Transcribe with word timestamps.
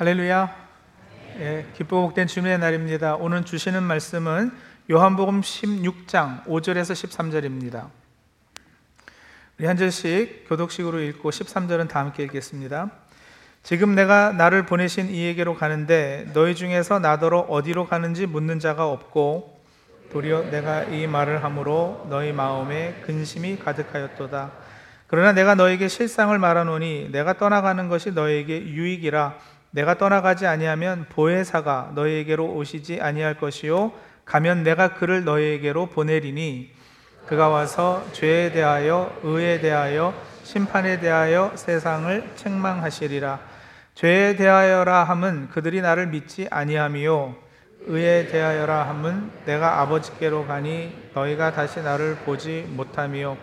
할렐루야. 0.00 0.56
예, 1.40 1.66
기쁘고 1.76 2.06
복된 2.06 2.26
주님의 2.26 2.58
날입니다. 2.58 3.16
오늘 3.16 3.44
주시는 3.44 3.82
말씀은 3.82 4.50
요한복음 4.90 5.42
16장 5.42 6.46
5절에서 6.46 6.94
13절입니다. 6.94 7.90
우리 9.58 9.66
한 9.66 9.76
절씩 9.76 10.48
교독식으로 10.48 11.00
읽고 11.00 11.28
13절은 11.28 11.88
다 11.90 12.00
함께 12.00 12.22
읽겠습니다. 12.22 12.90
지금 13.62 13.94
내가 13.94 14.32
나를 14.32 14.64
보내신 14.64 15.10
이에게로 15.10 15.54
가는데 15.56 16.30
너희 16.32 16.54
중에서 16.54 16.98
나더러 16.98 17.40
어디로 17.40 17.86
가는지 17.86 18.24
묻는 18.24 18.58
자가 18.58 18.88
없고 18.88 19.60
도리어 20.12 20.44
내가 20.44 20.84
이 20.84 21.06
말을 21.08 21.44
함으로 21.44 22.06
너희 22.08 22.32
마음에 22.32 23.02
근심이 23.04 23.58
가득하였도다. 23.58 24.50
그러나 25.08 25.32
내가 25.32 25.56
너에게 25.56 25.88
실상을 25.88 26.38
말하노니 26.38 27.10
내가 27.12 27.34
떠나가는 27.34 27.86
것이 27.90 28.12
너에게 28.12 28.62
유익이라 28.62 29.59
내가 29.72 29.94
떠나가지 29.98 30.46
아니하면 30.46 31.06
보혜사가 31.10 31.92
너희에게로 31.94 32.54
오시지 32.54 33.00
아니할 33.00 33.34
것이요. 33.38 33.92
가면 34.24 34.62
내가 34.62 34.94
그를 34.94 35.24
너희에게로 35.24 35.86
보내리니 35.86 36.72
그가 37.26 37.48
와서 37.48 38.04
죄에 38.12 38.52
대하여 38.52 39.16
의에 39.22 39.60
대하여 39.60 40.14
심판에 40.42 40.98
대하여 40.98 41.52
세상을 41.54 42.30
책망하시리라. 42.34 43.38
죄에 43.94 44.36
대하여라 44.36 45.04
함은 45.04 45.48
그들이 45.50 45.80
나를 45.80 46.08
믿지 46.08 46.48
아니함이요. 46.50 47.36
의에 47.86 48.26
대하여라 48.26 48.88
함은 48.88 49.30
내가 49.46 49.80
아버지께로 49.80 50.46
가니 50.46 51.10
너희가 51.14 51.52
다시 51.52 51.80
나를 51.80 52.16
보지 52.24 52.66
못함이요. 52.70 53.36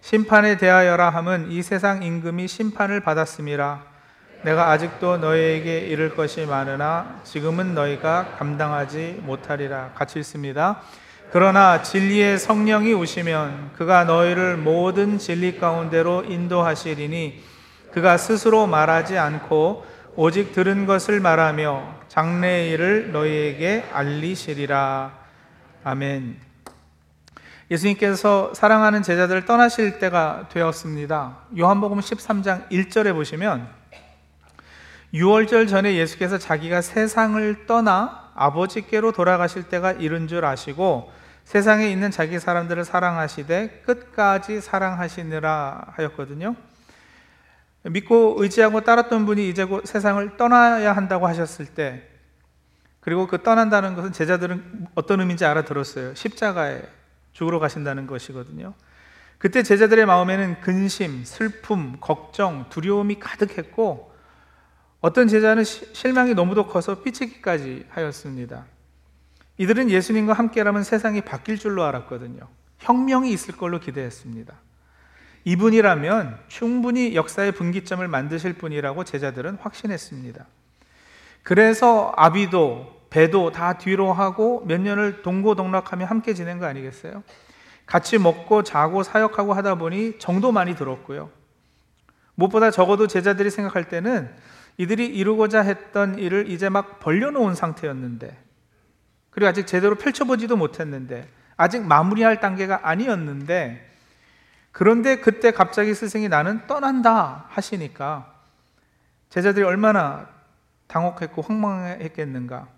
심판에 0.00 0.56
대하여라 0.56 1.10
함은 1.10 1.50
이 1.50 1.62
세상 1.62 2.02
임금이 2.02 2.48
심판을 2.48 3.00
받았음이라 3.00 3.91
내가 4.42 4.70
아직도 4.70 5.18
너희에게 5.18 5.78
이를 5.78 6.14
것이 6.16 6.46
많으나 6.46 7.20
지금은 7.22 7.74
너희가 7.74 8.36
감당하지 8.38 9.20
못하리라. 9.22 9.90
같이 9.94 10.18
읽습니다. 10.18 10.80
그러나 11.30 11.82
진리의 11.82 12.38
성령이 12.38 12.92
오시면 12.92 13.70
그가 13.76 14.04
너희를 14.04 14.56
모든 14.56 15.18
진리 15.18 15.58
가운데로 15.58 16.24
인도하시리니 16.24 17.42
그가 17.92 18.16
스스로 18.16 18.66
말하지 18.66 19.16
않고 19.16 19.86
오직 20.16 20.52
들은 20.52 20.86
것을 20.86 21.20
말하며 21.20 22.00
장래의 22.08 22.70
일을 22.72 23.12
너희에게 23.12 23.84
알리시리라. 23.92 25.12
아멘. 25.84 26.36
예수님께서 27.70 28.52
사랑하는 28.54 29.02
제자들을 29.02 29.46
떠나실 29.46 29.98
때가 29.98 30.48
되었습니다. 30.52 31.38
요한복음 31.58 32.00
13장 32.00 32.68
1절에 32.68 33.14
보시면 33.14 33.81
6월절 35.14 35.68
전에 35.68 35.96
예수께서 35.96 36.38
자기가 36.38 36.80
세상을 36.80 37.66
떠나 37.66 38.30
아버지께로 38.34 39.12
돌아가실 39.12 39.64
때가 39.64 39.92
이른 39.92 40.26
줄 40.26 40.44
아시고 40.44 41.12
세상에 41.44 41.90
있는 41.90 42.10
자기 42.10 42.38
사람들을 42.38 42.84
사랑하시되 42.84 43.82
끝까지 43.84 44.60
사랑하시느라 44.60 45.92
하였거든요. 45.96 46.56
믿고 47.84 48.36
의지하고 48.38 48.82
따랐던 48.82 49.26
분이 49.26 49.48
이제 49.48 49.64
곧 49.64 49.84
세상을 49.86 50.36
떠나야 50.36 50.92
한다고 50.92 51.26
하셨을 51.26 51.66
때 51.66 52.08
그리고 53.00 53.26
그 53.26 53.42
떠난다는 53.42 53.94
것은 53.96 54.12
제자들은 54.12 54.86
어떤 54.94 55.20
의미인지 55.20 55.44
알아들었어요. 55.44 56.14
십자가에 56.14 56.82
죽으러 57.32 57.58
가신다는 57.58 58.06
것이거든요. 58.06 58.74
그때 59.38 59.64
제자들의 59.64 60.06
마음에는 60.06 60.60
근심, 60.60 61.24
슬픔, 61.24 61.96
걱정, 62.00 62.66
두려움이 62.70 63.18
가득했고 63.18 64.11
어떤 65.02 65.26
제자는 65.26 65.64
실망이 65.64 66.32
너무도 66.32 66.68
커서 66.68 67.02
삐치기까지 67.02 67.86
하였습니다. 67.90 68.66
이들은 69.58 69.90
예수님과 69.90 70.32
함께라면 70.32 70.84
세상이 70.84 71.22
바뀔 71.22 71.58
줄로 71.58 71.82
알았거든요. 71.82 72.40
혁명이 72.78 73.32
있을 73.32 73.56
걸로 73.56 73.80
기대했습니다. 73.80 74.54
이분이라면 75.44 76.38
충분히 76.46 77.16
역사의 77.16 77.50
분기점을 77.50 78.06
만드실 78.06 78.52
분이라고 78.54 79.02
제자들은 79.02 79.58
확신했습니다. 79.60 80.46
그래서 81.42 82.12
아비도 82.16 83.02
배도 83.10 83.50
다 83.50 83.78
뒤로 83.78 84.12
하고 84.12 84.64
몇 84.66 84.80
년을 84.80 85.22
동고동락하며 85.22 86.06
함께 86.06 86.32
지낸 86.32 86.60
거 86.60 86.66
아니겠어요? 86.66 87.24
같이 87.86 88.18
먹고 88.18 88.62
자고 88.62 89.02
사역하고 89.02 89.52
하다 89.52 89.74
보니 89.74 90.20
정도 90.20 90.52
많이 90.52 90.76
들었고요. 90.76 91.28
무엇보다 92.36 92.70
적어도 92.70 93.08
제자들이 93.08 93.50
생각할 93.50 93.88
때는 93.88 94.32
이들이 94.78 95.06
이루고자 95.06 95.62
했던 95.62 96.18
일을 96.18 96.50
이제 96.50 96.68
막 96.68 97.00
벌려놓은 97.00 97.54
상태였는데, 97.54 98.36
그리고 99.30 99.48
아직 99.48 99.66
제대로 99.66 99.94
펼쳐보지도 99.94 100.56
못했는데, 100.56 101.28
아직 101.56 101.82
마무리할 101.82 102.40
단계가 102.40 102.80
아니었는데, 102.88 103.90
그런데 104.72 105.16
그때 105.16 105.50
갑자기 105.50 105.94
스승이 105.94 106.28
나는 106.28 106.66
떠난다 106.66 107.46
하시니까 107.50 108.34
제자들이 109.28 109.64
얼마나 109.64 110.28
당혹했고 110.86 111.42
황망했겠는가. 111.42 112.68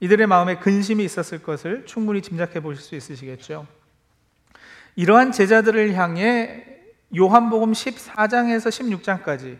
이들의 0.00 0.26
마음에 0.26 0.56
근심이 0.56 1.04
있었을 1.04 1.42
것을 1.42 1.86
충분히 1.86 2.22
짐작해 2.22 2.60
보실 2.60 2.82
수 2.82 2.94
있으시겠죠. 2.94 3.66
이러한 4.96 5.32
제자들을 5.32 5.94
향해 5.94 6.66
요한복음 7.16 7.72
14장에서 7.72 8.68
16장까지 8.68 9.58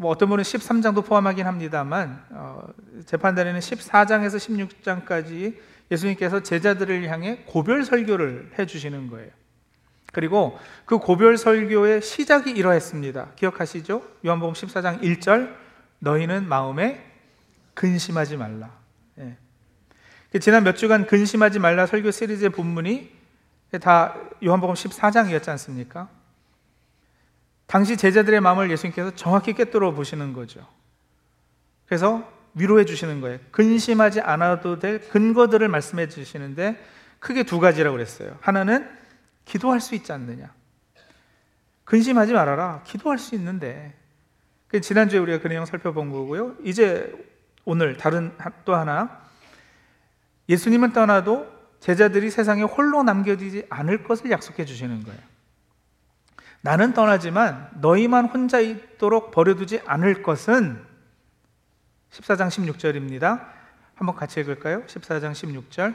뭐 0.00 0.10
어떤 0.10 0.30
분은 0.30 0.42
13장도 0.42 1.04
포함하긴 1.04 1.44
합니다만 1.44 2.24
어, 2.30 2.66
재판단에는 3.04 3.60
14장에서 3.60 4.38
16장까지 4.86 5.58
예수님께서 5.90 6.42
제자들을 6.42 7.06
향해 7.10 7.42
고별 7.44 7.84
설교를 7.84 8.52
해주시는 8.58 9.08
거예요. 9.08 9.28
그리고 10.10 10.58
그 10.86 10.96
고별 10.96 11.36
설교의 11.36 12.00
시작이 12.00 12.50
이러했습니다. 12.50 13.32
기억하시죠? 13.36 14.02
요한복음 14.24 14.54
14장 14.54 15.02
1절 15.02 15.54
너희는 15.98 16.48
마음에 16.48 17.04
근심하지 17.74 18.38
말라. 18.38 18.70
예. 19.18 19.36
지난 20.38 20.64
몇 20.64 20.76
주간 20.76 21.06
근심하지 21.06 21.58
말라 21.58 21.84
설교 21.84 22.10
시리즈의 22.10 22.48
본문이 22.48 23.12
다 23.82 24.16
요한복음 24.42 24.74
14장이었지 24.76 25.50
않습니까? 25.50 26.08
당시 27.70 27.96
제자들의 27.96 28.40
마음을 28.40 28.68
예수님께서 28.72 29.14
정확히 29.14 29.52
꿰뚫어 29.52 29.92
보시는 29.92 30.32
거죠. 30.32 30.66
그래서 31.86 32.28
위로해 32.54 32.84
주시는 32.84 33.20
거예요. 33.20 33.38
근심하지 33.52 34.20
않아도 34.22 34.80
될 34.80 35.08
근거들을 35.08 35.68
말씀해 35.68 36.08
주시는데 36.08 36.84
크게 37.20 37.44
두 37.44 37.60
가지라고 37.60 37.96
그랬어요. 37.96 38.36
하나는 38.40 38.90
기도할 39.44 39.80
수 39.80 39.94
있지 39.94 40.10
않느냐. 40.10 40.52
근심하지 41.84 42.32
말아라. 42.32 42.82
기도할 42.82 43.18
수 43.18 43.36
있는데. 43.36 43.94
그 44.66 44.80
지난주에 44.80 45.20
우리가 45.20 45.38
그 45.38 45.46
내용 45.46 45.64
살펴본 45.64 46.10
거고요. 46.10 46.56
이제 46.64 47.14
오늘 47.64 47.96
다른 47.96 48.32
또 48.64 48.74
하나. 48.74 49.22
예수님은 50.48 50.92
떠나도 50.92 51.46
제자들이 51.78 52.30
세상에 52.30 52.64
홀로 52.64 53.04
남겨지지 53.04 53.66
않을 53.70 54.02
것을 54.02 54.32
약속해 54.32 54.64
주시는 54.64 55.04
거예요. 55.04 55.29
나는 56.62 56.92
떠나지만 56.92 57.70
너희만 57.80 58.26
혼자 58.26 58.60
있도록 58.60 59.30
버려두지 59.30 59.80
않을 59.86 60.22
것은 60.22 60.84
14장 62.10 62.48
16절입니다. 62.48 63.46
한번 63.94 64.16
같이 64.16 64.40
읽을까요? 64.40 64.82
14장 64.84 65.32
16절. 65.32 65.94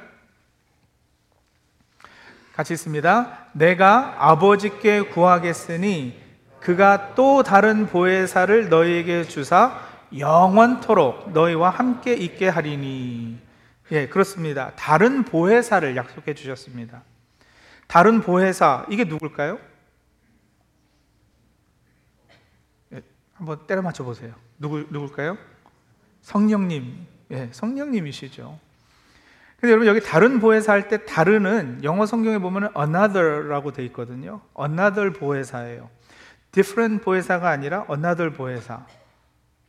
같이 2.53 2.73
있습니다. 2.73 3.47
내가 3.53 4.15
아버지께 4.17 5.01
구하겠으니 5.01 6.23
그가 6.61 7.13
또 7.13 7.43
다른 7.43 7.85
보혜사를 7.85 8.69
너희에게 8.69 9.25
주사 9.25 9.79
영원토록 10.17 11.31
너희와 11.31 11.69
함께 11.69 12.13
있게 12.13 12.47
하리니. 12.47 13.37
예, 13.91 14.07
그렇습니다. 14.07 14.71
다른 14.75 15.23
보혜사를 15.23 15.95
약속해 15.95 16.33
주셨습니다. 16.33 17.03
다른 17.87 18.21
보혜사, 18.21 18.85
이게 18.89 19.03
누굴까요? 19.03 19.59
한번 23.35 23.59
때려 23.67 23.81
맞춰 23.81 24.03
보세요. 24.03 24.33
누구 24.57 24.85
누굴까요? 24.89 25.37
성령님. 26.21 27.05
예, 27.31 27.49
성령님이시죠. 27.51 28.59
근데 29.59 29.71
여러분 29.71 29.87
여기 29.87 29.99
다른 30.01 30.39
보혜사 30.39 30.73
할 30.73 30.87
때 30.87 31.05
다른은 31.05 31.83
영어 31.83 32.05
성경에 32.05 32.37
보면은 32.39 32.69
another라고 32.77 33.71
돼 33.71 33.83
있거든요. 33.85 34.41
another 34.59 35.11
보혜사예요. 35.13 35.89
different 36.51 37.03
보혜사가 37.03 37.49
아니라 37.49 37.85
another 37.89 38.31
보혜사. 38.31 38.85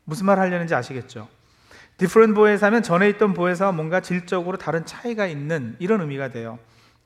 무슨 0.05 0.27
말 0.27 0.39
하려는지 0.39 0.75
아시겠죠? 0.75 1.29
different 1.99 2.35
보혜사면 2.35 2.83
전에 2.83 3.09
있던 3.11 3.35
보혜사와 3.35 3.73
뭔가 3.73 4.01
질적으로 4.01 4.57
다른 4.57 4.85
차이가 4.85 5.27
있는 5.27 5.77
이런 5.79 6.01
의미가 6.01 6.29
돼요. 6.29 6.59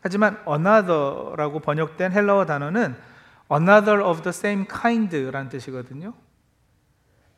하지만 0.02 0.38
another라고 0.48 1.60
번역된 1.60 2.12
헬라어 2.12 2.44
단어는 2.46 2.96
another 3.52 4.02
of 4.02 4.22
the 4.22 4.30
same 4.30 4.66
kind라는 4.66 5.48
뜻이거든요. 5.48 6.12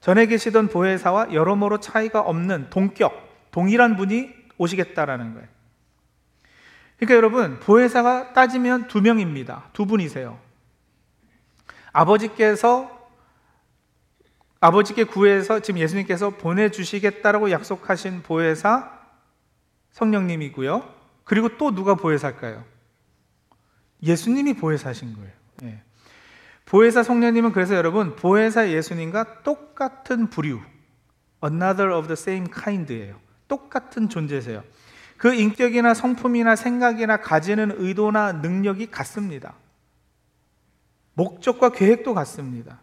전에 0.03 0.27
계시던 0.27 0.67
보혜사와 0.67 1.33
여러모로 1.33 1.79
차이가 1.79 2.21
없는 2.21 2.71
동격, 2.71 3.13
동일한 3.53 3.97
분이 3.97 4.35
오시겠다라는 4.59 5.35
거예요. 5.35 5.49
그러니까 6.97 7.15
여러분, 7.17 7.61
보혜사가 7.61 8.33
따지면 8.33 8.89
두 8.89 9.01
명입니다. 9.01 9.71
두 9.73 9.87
분이세요. 9.87 10.41
아버지께서 11.93 13.09
아버지께 14.59 15.05
구해서 15.05 15.61
지금 15.61 15.79
예수님께서 15.79 16.31
보내주시겠다라고 16.31 17.53
약속하신 17.53 18.25
보혜사 18.25 18.99
성령님이고요. 19.93 20.95
그리고 21.23 21.57
또 21.59 21.73
누가 21.73 21.95
보혜사일까요? 21.95 22.65
예수님이 24.03 24.55
보혜사신 24.55 25.15
거예요. 25.15 25.31
네. 25.59 25.81
보혜사 26.73 27.03
성령님은 27.03 27.53
그래서 27.53 27.75
여러분 27.75 28.17
보혜사 28.17 28.71
예수님과 28.71 29.43
똑같은 29.43 30.31
부류, 30.31 30.59
another 31.45 31.93
of 31.93 32.07
the 32.07 32.15
same 32.15 32.49
kind예요. 32.51 33.21
똑같은 33.47 34.09
존재세요. 34.09 34.65
그 35.19 35.35
인격이나 35.35 35.93
성품이나 35.93 36.57
생각이나 36.57 37.19
가지는 37.19 37.75
의도나 37.77 38.33
능력이 38.33 38.91
같습니다. 38.91 39.53
목적과 41.13 41.73
계획도 41.73 42.15
같습니다. 42.15 42.81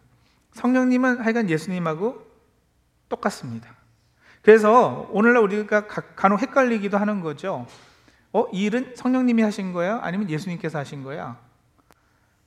성령님은 0.52 1.22
하여간 1.22 1.50
예수님하고 1.50 2.24
똑같습니다. 3.08 3.74
그래서 4.42 5.08
오늘날 5.10 5.42
우리가 5.42 5.88
간혹 5.88 6.40
헷갈리기도 6.40 6.96
하는 6.96 7.22
거죠. 7.22 7.66
어, 8.32 8.46
이 8.52 8.66
일은 8.66 8.92
성령님이 8.94 9.42
하신 9.42 9.72
거야? 9.72 9.98
아니면 10.00 10.30
예수님께서 10.30 10.78
하신 10.78 11.02
거야? 11.02 11.49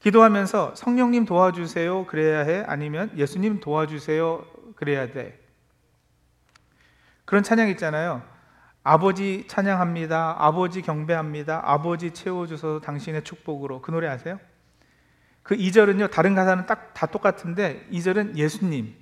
기도하면서 0.04 0.76
성령님 0.76 1.24
도와주세요. 1.24 2.08
그래야 2.08 2.40
해. 2.42 2.66
아니면 2.68 3.10
예수님 3.16 3.62
도와주세요. 3.62 4.46
그래야 4.76 5.10
돼. 5.10 5.40
그런 7.24 7.42
찬양 7.42 7.70
있잖아요. 7.70 8.22
아버지 8.84 9.46
찬양합니다. 9.48 10.36
아버지 10.40 10.82
경배합니다. 10.82 11.62
아버지 11.64 12.12
채워주셔서 12.12 12.82
당신의 12.82 13.24
축복으로. 13.24 13.82
그 13.82 13.92
노래 13.92 14.10
아세요? 14.10 14.42
그 15.42 15.56
2절은요, 15.56 16.12
다른 16.12 16.36
가사는 16.36 16.66
딱 16.66 16.94
다 16.94 17.08
똑같은데, 17.08 17.88
2절은 17.92 18.36
예수님, 18.36 18.96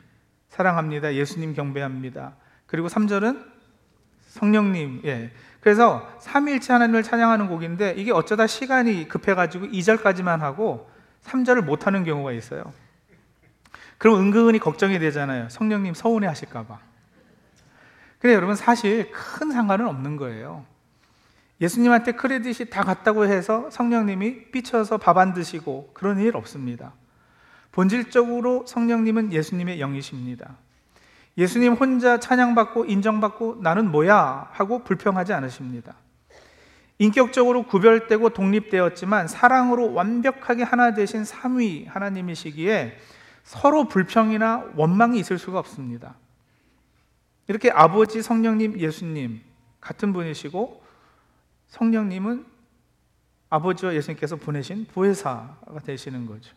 사랑합니다. 0.49 1.15
예수님 1.15 1.55
경배합니다. 1.55 2.35
그리고 2.67 2.87
3절은 2.87 3.43
성령님, 4.27 5.01
예. 5.05 5.31
그래서 5.61 6.07
삼일체 6.19 6.73
하나님을 6.73 7.01
찬양하는 7.01 7.47
곡인데, 7.47 7.95
이게 7.97 8.11
어쩌다 8.11 8.45
시간이 8.45 9.07
급해가지고 9.07 9.67
2절까지만 9.67 10.39
하고 10.39 10.90
3절을 11.23 11.61
못하는 11.63 12.03
경우가 12.03 12.31
있어요. 12.31 12.63
그럼 13.97 14.19
은근히 14.19 14.59
걱정이 14.59 14.99
되잖아요. 14.99 15.49
성령님 15.49 15.93
서운해 15.93 16.27
하실까봐. 16.27 16.79
근데 18.19 18.35
여러분, 18.35 18.55
사실 18.55 19.11
큰 19.11 19.51
상관은 19.51 19.87
없는 19.87 20.17
거예요. 20.17 20.65
예수님한테 21.61 22.13
크레딧이 22.13 22.69
다 22.69 22.83
갔다고 22.83 23.25
해서 23.25 23.69
성령님이 23.69 24.51
삐쳐서 24.51 24.97
밥 24.97 25.17
안 25.17 25.33
드시고 25.33 25.91
그런 25.93 26.19
일 26.19 26.35
없습니다. 26.35 26.93
본질적으로 27.71 28.65
성령님은 28.67 29.31
예수님의 29.31 29.79
영이십니다. 29.79 30.57
예수님 31.37 31.73
혼자 31.73 32.19
찬양받고 32.19 32.85
인정받고 32.85 33.59
나는 33.61 33.91
뭐야 33.91 34.49
하고 34.51 34.83
불평하지 34.83 35.33
않으십니다. 35.33 35.95
인격적으로 37.01 37.63
구별되고 37.63 38.29
독립되었지만 38.29 39.27
사랑으로 39.27 39.91
완벽하게 39.91 40.61
하나 40.61 40.93
되신 40.93 41.25
삼위 41.25 41.87
하나님이시기에 41.89 42.95
서로 43.43 43.87
불평이나 43.87 44.65
원망이 44.75 45.17
있을 45.17 45.39
수가 45.39 45.57
없습니다. 45.57 46.13
이렇게 47.47 47.71
아버지 47.71 48.21
성령님 48.21 48.79
예수님 48.79 49.41
같은 49.79 50.13
분이시고 50.13 50.83
성령님은 51.69 52.45
아버지와 53.49 53.95
예수님께서 53.95 54.35
보내신 54.35 54.85
보혜사가 54.93 55.79
되시는 55.83 56.27
거죠. 56.27 56.53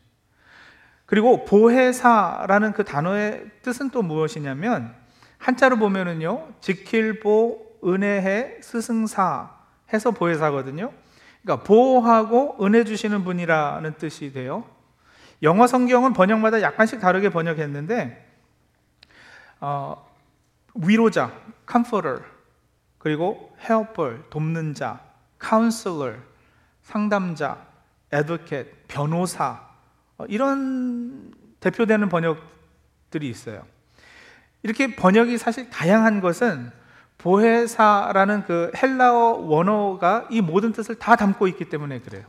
그리고 1.06 1.46
보혜사라는 1.46 2.72
그 2.72 2.84
단어의 2.84 3.50
뜻은 3.62 3.88
또 3.88 4.02
무엇이냐면 4.02 4.94
한자로 5.38 5.78
보면은요 5.78 6.52
지킬 6.60 7.20
보 7.20 7.64
은혜해 7.82 8.60
스승사 8.60 9.53
해서 9.94 10.10
보혜사거든요. 10.10 10.92
그러니까 11.42 11.64
보호하고 11.64 12.64
은혜 12.64 12.84
주시는 12.84 13.24
분이라는 13.24 13.94
뜻이 13.96 14.32
돼요. 14.32 14.64
영어 15.42 15.66
성경은 15.66 16.12
번역마다 16.12 16.60
약간씩 16.62 17.00
다르게 17.00 17.30
번역했는데 17.30 18.32
어, 19.60 20.06
위로자, 20.74 21.32
comforter 21.70 22.22
그리고 22.98 23.54
helper, 23.60 24.22
돕는 24.30 24.74
자, 24.74 25.00
counselor, 25.40 26.20
상담자, 26.82 27.66
advocate, 28.12 28.72
변호사 28.88 29.60
어, 30.16 30.24
이런 30.26 31.34
대표되는 31.60 32.08
번역들이 32.08 33.28
있어요. 33.28 33.64
이렇게 34.62 34.96
번역이 34.96 35.36
사실 35.36 35.68
다양한 35.68 36.20
것은 36.20 36.72
보혜사라는 37.24 38.44
그 38.44 38.70
헬라어 38.76 39.38
원어가 39.38 40.28
이 40.30 40.42
모든 40.42 40.72
뜻을 40.72 40.96
다 40.96 41.16
담고 41.16 41.48
있기 41.48 41.70
때문에 41.70 42.00
그래요. 42.00 42.26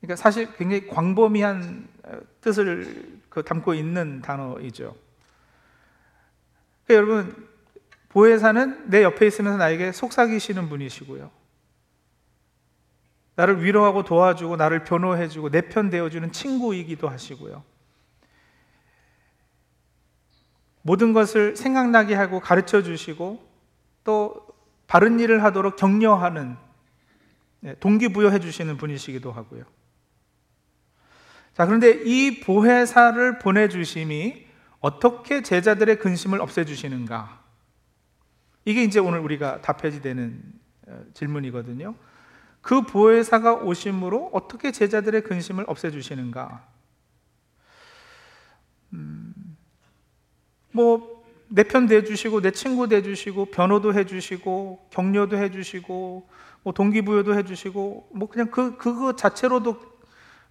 그러니까 0.00 0.16
사실 0.16 0.52
굉장히 0.56 0.88
광범위한 0.88 1.88
어, 2.02 2.18
뜻을 2.40 3.20
그 3.28 3.44
담고 3.44 3.74
있는 3.74 4.20
단어이죠. 4.20 4.96
그러니까 6.84 7.14
여러분 7.14 7.48
보혜사는 8.08 8.90
내 8.90 9.04
옆에 9.04 9.28
있으면서 9.28 9.58
나에게 9.58 9.92
속삭이시는 9.92 10.68
분이시고요. 10.68 11.30
나를 13.36 13.62
위로하고 13.62 14.02
도와주고 14.02 14.56
나를 14.56 14.82
변호해주고 14.82 15.50
내 15.50 15.60
편 15.68 15.88
되어주는 15.88 16.32
친구이기도 16.32 17.08
하시고요. 17.08 17.62
모든 20.82 21.12
것을 21.12 21.54
생각나게 21.54 22.16
하고 22.16 22.40
가르쳐 22.40 22.82
주시고 22.82 23.51
또 24.04 24.46
바른 24.86 25.20
일을 25.20 25.42
하도록 25.44 25.74
격려하는 25.76 26.56
네, 27.60 27.74
동기부여해 27.78 28.40
주시는 28.40 28.76
분이시기도 28.76 29.30
하고요. 29.32 29.64
자, 31.54 31.66
그런데 31.66 32.02
이 32.04 32.40
보혜사를 32.40 33.38
보내주심이 33.38 34.46
어떻게 34.80 35.42
제자들의 35.42 35.98
근심을 35.98 36.40
없애주시는가? 36.40 37.42
이게 38.64 38.82
이제 38.82 38.98
오늘 38.98 39.20
우리가 39.20 39.60
답해지 39.60 40.00
되는 40.00 40.42
어, 40.86 41.04
질문이거든요. 41.14 41.94
그 42.60 42.82
보혜사가 42.82 43.54
오심으로 43.54 44.30
어떻게 44.32 44.72
제자들의 44.72 45.22
근심을 45.22 45.64
없애주시는가? 45.68 46.66
음, 48.94 49.56
뭐 50.72 51.21
내편 51.54 51.86
대주시고 51.86 52.40
내 52.40 52.50
친구 52.50 52.88
대주시고 52.88 53.46
변호도 53.46 53.92
해주시고 53.92 54.88
격려도 54.90 55.36
해주시고 55.36 56.28
뭐 56.62 56.72
동기부여도 56.72 57.34
해주시고 57.34 58.08
뭐 58.14 58.28
그냥 58.28 58.50
그 58.50 58.76
그거 58.78 59.14
자체로도 59.14 59.76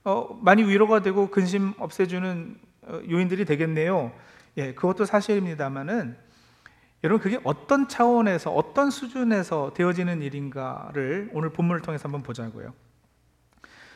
어, 0.03 0.39
많이 0.41 0.63
위로가 0.63 1.01
되고 1.01 1.29
근심 1.31 1.73
없애주는 1.79 2.55
어, 2.83 3.01
요인들이 3.09 3.45
되겠네요. 3.45 4.11
예, 4.57 4.73
그것도 4.75 5.05
사실입니다만은 5.05 6.17
여러분 7.03 7.19
그게 7.21 7.39
어떤 7.43 7.87
차원에서 7.87 8.51
어떤 8.51 8.91
수준에서 8.91 9.73
되어지는 9.73 10.21
일인가를 10.21 11.31
오늘 11.33 11.49
본문을 11.49 11.81
통해서 11.81 12.03
한번 12.03 12.21
보자고요. 12.21 12.73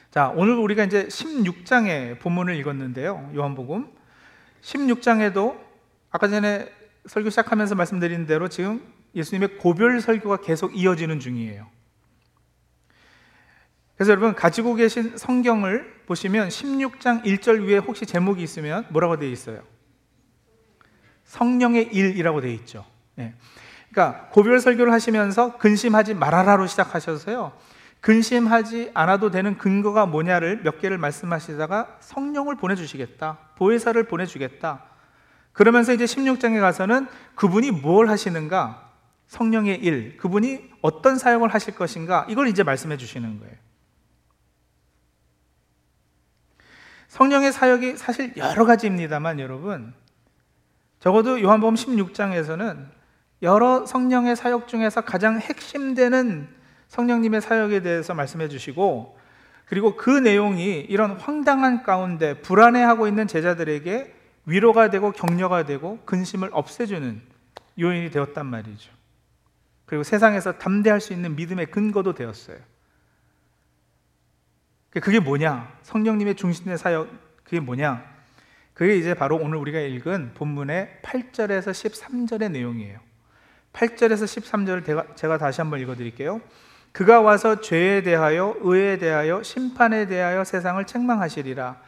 자, 0.10 0.34
오늘 0.36 0.56
우리가 0.56 0.86
이제 0.86 1.08
16장의 1.08 2.20
본문을 2.20 2.56
읽었는데요. 2.56 3.32
요한복음 3.36 3.92
16장에도 4.62 5.60
아까 6.10 6.28
전에 6.28 6.72
설교 7.08 7.30
시작하면서 7.30 7.76
말씀드린 7.76 8.26
대로 8.26 8.48
지금 8.48 8.82
예수님의 9.14 9.58
고별 9.58 10.02
설교가 10.02 10.38
계속 10.38 10.76
이어지는 10.76 11.20
중이에요. 11.20 11.68
그래서 13.96 14.12
여러분 14.12 14.36
가지고 14.36 14.76
계신 14.76 15.18
성경을 15.18 16.04
보시면 16.06 16.50
16장 16.50 17.24
1절 17.24 17.66
위에 17.66 17.78
혹시 17.78 18.06
제목이 18.06 18.44
있으면 18.44 18.86
뭐라고 18.90 19.18
되어 19.18 19.30
있어요? 19.30 19.64
성령의 21.24 21.94
일이라고 21.94 22.42
되어 22.42 22.52
있죠. 22.52 22.86
네. 23.16 23.34
그러니까 23.90 24.28
고별 24.32 24.60
설교를 24.60 24.92
하시면서 24.92 25.58
근심하지 25.58 26.14
말아라로 26.14 26.68
시작하셔서요. 26.68 27.54
근심하지 28.02 28.92
않아도 28.94 29.32
되는 29.32 29.58
근거가 29.58 30.06
뭐냐를 30.06 30.62
몇 30.62 30.80
개를 30.80 30.98
말씀하시다가 30.98 31.98
성령을 32.02 32.58
보내주시겠다. 32.58 33.38
보혜사를 33.56 34.04
보내주겠다. 34.04 34.95
그러면서 35.56 35.94
이제 35.94 36.04
16장에 36.04 36.60
가서는 36.60 37.08
그분이 37.36 37.72
뭘 37.72 38.10
하시는가? 38.10 38.92
성령의 39.28 39.78
일. 39.78 40.18
그분이 40.18 40.70
어떤 40.82 41.18
사역을 41.18 41.48
하실 41.48 41.76
것인가? 41.76 42.26
이걸 42.30 42.50
이제 42.50 42.62
말씀해 42.62 42.98
주시는 42.98 43.40
거예요. 43.40 43.56
성령의 47.08 47.54
사역이 47.54 47.96
사실 47.96 48.34
여러 48.36 48.66
가지입니다만 48.66 49.40
여러분 49.40 49.94
적어도 51.00 51.42
요한복음 51.42 51.76
16장에서는 51.76 52.88
여러 53.42 53.86
성령의 53.86 54.36
사역 54.36 54.68
중에서 54.68 55.02
가장 55.02 55.40
핵심되는 55.40 56.50
성령님의 56.90 57.40
사역에 57.40 57.82
대해서 57.82 58.14
말씀해 58.14 58.50
주시고 58.50 59.18
그리고 59.66 59.96
그 59.96 60.10
내용이 60.10 60.82
이런 60.82 61.12
황당한 61.12 61.84
가운데 61.84 62.42
불안해하고 62.42 63.08
있는 63.08 63.28
제자들에게 63.28 64.15
위로가 64.46 64.90
되고 64.90 65.12
격려가 65.12 65.66
되고 65.66 66.00
근심을 66.06 66.50
없애주는 66.52 67.22
요인이 67.80 68.12
되었단 68.12 68.46
말이죠. 68.46 68.92
그리고 69.86 70.04
세상에서 70.04 70.54
담대할 70.54 71.02
수 71.02 71.14
있는 71.14 71.36
믿음의 71.36 71.68
근거도 71.68 72.14
되었어요. 72.14 72.58
그게 74.92 75.20
뭐냐? 75.20 75.78
성령님의 75.84 76.36
중심의 76.36 76.78
사역, 76.78 77.10
그게 77.44 77.60
뭐냐? 77.60 78.04
그게 78.74 78.98
이제 78.98 79.14
바로 79.14 79.38
오늘 79.38 79.58
우리가 79.58 79.80
읽은 79.80 80.34
본문의 80.36 81.00
8절에서 81.04 81.72
13절의 81.72 82.52
내용이에요. 82.52 83.00
8절에서 83.74 84.24
13절을 84.24 85.16
제가 85.16 85.38
다시 85.38 85.62
한번 85.62 85.80
읽어 85.82 85.96
드릴게요. 85.96 86.42
그가 86.92 87.20
와서 87.20 87.60
죄에 87.60 88.04
대하여 88.04 88.56
의에 88.62 88.98
대하여 88.98 89.44
심판에 89.44 90.08
대하여 90.08 90.46
세상을 90.46 90.84
책망하시리라. 90.86 91.82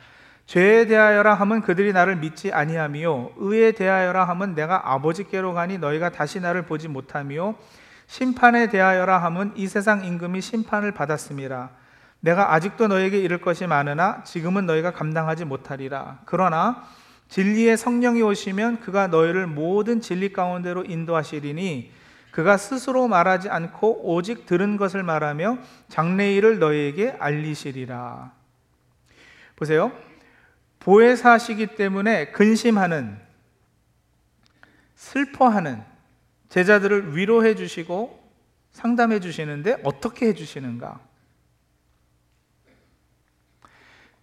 죄에 0.48 0.86
대하여라 0.86 1.34
함은 1.34 1.62
그들이 1.62 1.92
나를 1.92 2.16
믿지 2.16 2.54
아니하며 2.54 3.32
의에 3.36 3.74
대하여라 3.74 4.24
함은 4.24 4.56
내가 4.56 4.94
아버지께로 4.94 5.54
가니 5.54 5.78
너희가 5.78 6.10
다시 6.10 6.40
나를 6.40 6.62
보지 6.62 6.88
못하며 6.88 7.56
심판에 8.08 8.70
대하여라 8.70 9.18
함은 9.18 9.52
이 9.56 9.68
세상 9.68 10.06
임금이 10.06 10.40
심판을 10.40 10.94
받았음이라. 10.94 11.70
내가 12.22 12.54
아직도 12.54 12.88
너에게 12.88 13.20
이를 13.20 13.42
것이 13.42 13.68
많으나 13.68 14.24
지금은 14.24 14.66
너희가 14.66 14.92
감당하지 14.92 15.44
못하리라. 15.44 16.20
그러나 16.24 16.82
진리의 17.28 17.76
성령이 17.76 18.22
오시면 18.22 18.80
그가 18.80 19.08
너희를 19.08 19.48
모든 19.48 20.00
진리 20.00 20.32
가운데로 20.32 20.86
인도하시리니 20.86 21.92
그가 22.32 22.56
스스로 22.56 23.10
말하지 23.10 23.50
않고 23.50 24.14
오직 24.14 24.46
들은 24.46 24.78
것을 24.78 25.04
말하며 25.04 25.58
장래일을 25.90 26.60
너희에게 26.60 27.18
알리시리라. 27.20 28.32
보세요. 29.58 29.92
보혜사시기 30.88 31.76
때문에 31.76 32.32
근심하는 32.32 33.20
슬퍼하는 34.96 35.84
제자들을 36.48 37.14
위로해 37.14 37.56
주시고 37.56 38.18
상담해 38.72 39.20
주시는데 39.20 39.82
어떻게 39.84 40.28
해 40.28 40.34
주시는가? 40.34 41.02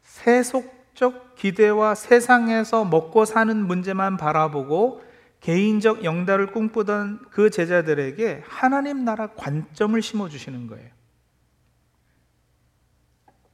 세속적 0.01 1.35
기대와 1.35 1.95
세상에서 1.95 2.87
먹고 2.87 3.27
사는 3.27 3.55
문제만 3.55 4.17
바라보고 4.17 5.05
개인적 5.41 6.03
영달을 6.03 6.47
꿈꾸던 6.47 7.27
그 7.29 7.51
제자들에게 7.51 8.43
하나님 8.47 9.05
나라 9.05 9.27
관점을 9.35 10.01
심어 10.01 10.31
주시는 10.31 10.69
거예요. 10.69 10.89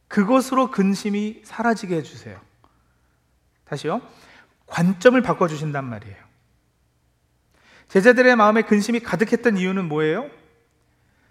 그것으로 0.06 0.70
근심이 0.70 1.40
사라지게 1.42 1.96
해 1.96 2.02
주세요. 2.04 2.49
다시요. 3.70 4.02
관점을 4.66 5.20
바꿔 5.22 5.46
주신단 5.46 5.84
말이에요. 5.84 6.16
제자들의 7.88 8.34
마음에 8.36 8.62
근심이 8.62 9.00
가득했던 9.00 9.56
이유는 9.56 9.88
뭐예요? 9.88 10.28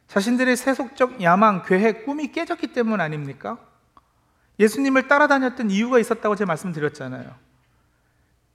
자신들의 0.08 0.56
세속적 0.56 1.22
야망, 1.22 1.64
계획, 1.64 2.06
꿈이 2.06 2.32
깨졌기 2.32 2.68
때문 2.68 3.02
아닙니까? 3.02 3.60
예수님을 4.58 5.08
따라다녔던 5.08 5.70
이유가 5.70 6.00
있었다고 6.00 6.36
제가 6.36 6.48
말씀드렸잖아요. 6.48 7.36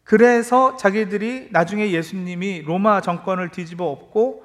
그래서 0.03 0.77
자기들이 0.77 1.49
나중에 1.51 1.91
예수님이 1.91 2.63
로마 2.63 3.01
정권을 3.01 3.51
뒤집어 3.51 3.87
엎고 3.87 4.45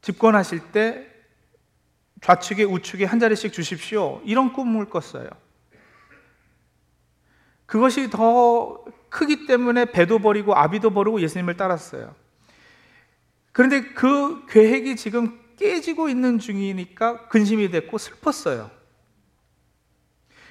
집권하실 0.00 0.72
때 0.72 1.06
좌측에 2.22 2.64
우측에 2.64 3.04
한 3.04 3.18
자리씩 3.20 3.52
주십시오. 3.52 4.20
이런 4.24 4.52
꿈을 4.52 4.86
꿨어요. 4.86 5.28
그것이 7.70 8.10
더 8.10 8.84
크기 9.08 9.46
때문에 9.46 9.84
배도 9.84 10.18
버리고 10.18 10.56
아비도 10.56 10.90
버리고 10.90 11.20
예수님을 11.20 11.56
따랐어요. 11.56 12.16
그런데 13.52 13.92
그 13.92 14.44
계획이 14.48 14.96
지금 14.96 15.38
깨지고 15.56 16.08
있는 16.08 16.40
중이니까 16.40 17.28
근심이 17.28 17.70
됐고 17.70 17.96
슬펐어요. 17.96 18.72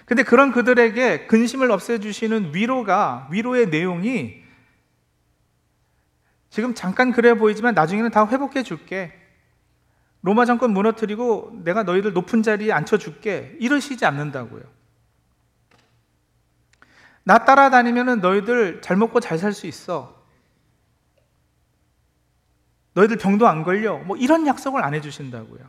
근데 0.05 0.23
그런 0.23 0.53
그들에게 0.53 1.27
근심을 1.27 1.71
없애주시는 1.71 2.55
위로가, 2.55 3.27
위로의 3.31 3.67
내용이 3.67 4.41
지금 6.49 6.73
잠깐 6.73 7.11
그래 7.11 7.33
보이지만 7.33 7.73
나중에는 7.73 8.11
다 8.11 8.25
회복해 8.25 8.63
줄게. 8.63 9.11
로마 10.21 10.45
정권 10.45 10.71
무너뜨리고 10.71 11.51
내가 11.65 11.83
너희들 11.83 12.13
높은 12.13 12.43
자리에 12.43 12.71
앉혀줄게. 12.71 13.57
이러시지 13.59 14.05
않는다고요. 14.05 14.78
나 17.29 17.37
따라다니면 17.45 18.21
너희들 18.21 18.81
잘 18.81 18.97
먹고 18.97 19.19
잘 19.19 19.37
살 19.37 19.53
수 19.53 19.67
있어. 19.67 20.25
너희들 22.95 23.17
병도 23.17 23.47
안 23.47 23.61
걸려. 23.61 23.99
뭐 23.99 24.17
이런 24.17 24.47
약속을 24.47 24.83
안 24.83 24.95
해주신다고요. 24.95 25.61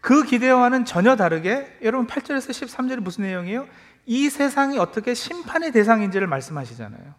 그 0.00 0.24
기대와는 0.24 0.86
전혀 0.86 1.14
다르게 1.14 1.78
여러분 1.82 2.06
8절에서 2.06 2.48
13절이 2.52 3.00
무슨 3.00 3.24
내용이에요? 3.24 3.68
이 4.06 4.30
세상이 4.30 4.78
어떻게 4.78 5.12
심판의 5.12 5.70
대상인지를 5.70 6.26
말씀하시잖아요. 6.26 7.14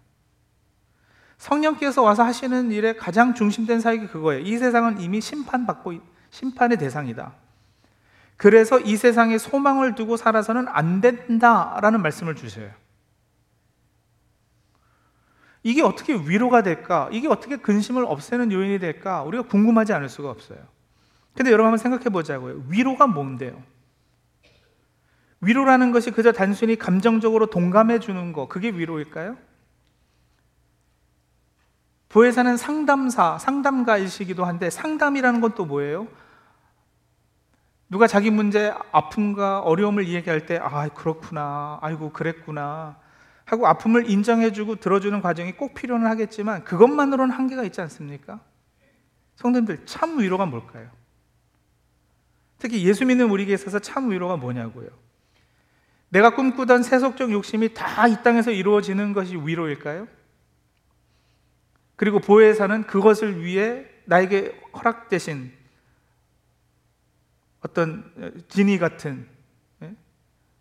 성령께서 1.37 2.01
와서 2.01 2.23
하시는 2.23 2.71
일의 2.71 2.97
가장 2.97 3.35
중심된 3.35 3.81
사역이 3.81 4.07
그거예요. 4.07 4.43
이 4.43 4.57
세상은 4.57 4.99
이미 4.99 5.21
심판받고 5.21 5.93
심판의 6.31 6.79
대상이다. 6.79 7.35
그래서 8.41 8.79
이 8.79 8.97
세상에 8.97 9.37
소망을 9.37 9.93
두고 9.93 10.17
살아서는 10.17 10.67
안 10.67 10.99
된다라는 10.99 12.01
말씀을 12.01 12.33
주셔요. 12.35 12.71
이게 15.61 15.83
어떻게 15.83 16.15
위로가 16.15 16.63
될까? 16.63 17.07
이게 17.11 17.27
어떻게 17.27 17.57
근심을 17.57 18.03
없애는 18.03 18.51
요인이 18.51 18.79
될까? 18.79 19.21
우리가 19.21 19.43
궁금하지 19.43 19.93
않을 19.93 20.09
수가 20.09 20.31
없어요. 20.31 20.57
근데 21.35 21.51
여러분 21.51 21.67
한번 21.67 21.77
생각해 21.77 22.05
보자고요. 22.05 22.63
위로가 22.67 23.05
뭔데요? 23.05 23.61
위로라는 25.41 25.91
것이 25.91 26.09
그저 26.09 26.31
단순히 26.31 26.77
감정적으로 26.77 27.45
동감해 27.45 27.99
주는 27.99 28.33
거, 28.33 28.47
그게 28.47 28.69
위로일까요? 28.71 29.37
보혜사는 32.09 32.57
상담사, 32.57 33.37
상담가이시기도 33.37 34.45
한데 34.45 34.71
상담이라는 34.71 35.41
건 35.41 35.53
또 35.53 35.65
뭐예요? 35.65 36.07
누가 37.91 38.07
자기 38.07 38.31
문제, 38.31 38.73
아픔과 38.93 39.59
어려움을 39.59 40.05
이야기할 40.05 40.45
때, 40.45 40.57
아, 40.57 40.87
그렇구나. 40.87 41.77
아이고, 41.81 42.13
그랬구나. 42.13 42.97
하고 43.43 43.67
아픔을 43.67 44.09
인정해주고 44.09 44.77
들어주는 44.77 45.19
과정이 45.21 45.51
꼭 45.51 45.73
필요는 45.73 46.07
하겠지만 46.07 46.63
그것만으로는 46.63 47.35
한계가 47.35 47.65
있지 47.65 47.81
않습니까? 47.81 48.39
성도님들, 49.35 49.85
참 49.85 50.17
위로가 50.19 50.45
뭘까요? 50.45 50.89
특히 52.59 52.87
예수 52.87 53.05
믿는 53.05 53.29
우리에게 53.29 53.53
있어서 53.55 53.79
참 53.79 54.09
위로가 54.09 54.37
뭐냐고요. 54.37 54.87
내가 56.09 56.33
꿈꾸던 56.33 56.83
세속적 56.83 57.33
욕심이 57.33 57.73
다 57.73 58.07
이 58.07 58.15
땅에서 58.23 58.51
이루어지는 58.51 59.11
것이 59.11 59.35
위로일까요? 59.35 60.07
그리고 61.97 62.19
보혜사는 62.19 62.83
그것을 62.83 63.43
위해 63.43 63.85
나에게 64.05 64.61
허락되신 64.75 65.51
어떤 67.61 68.43
진이 68.49 68.77
같은 68.79 69.27
예? 69.83 69.95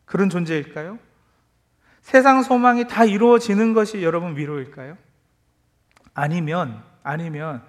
그런 0.04 0.28
존재일까요? 0.28 0.98
세상 2.02 2.42
소망이 2.42 2.86
다 2.88 3.04
이루어지는 3.04 3.74
것이 3.74 4.02
여러분 4.02 4.36
위로일까요? 4.36 4.96
아니면 6.14 6.82
아니면 7.02 7.62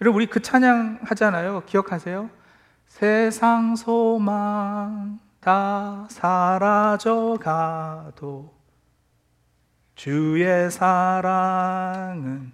여러분 0.00 0.20
우리 0.20 0.26
그 0.26 0.40
찬양 0.40 1.00
하잖아요. 1.02 1.64
기억하세요? 1.66 2.30
세상 2.86 3.76
소망 3.76 5.20
다 5.40 6.06
사라져 6.10 7.38
가도 7.40 8.54
주의 9.94 10.70
사랑은 10.70 12.52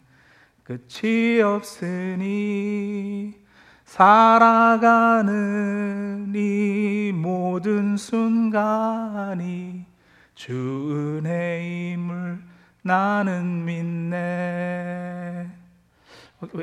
끝이 0.63 1.41
없으니 1.41 3.35
살아가는 3.88 5.33
이 6.35 7.12
모든 7.14 7.97
순간이 7.97 9.87
주 10.35 11.23
은혜임을 11.25 12.42
나는 12.83 13.64
믿네. 13.64 15.49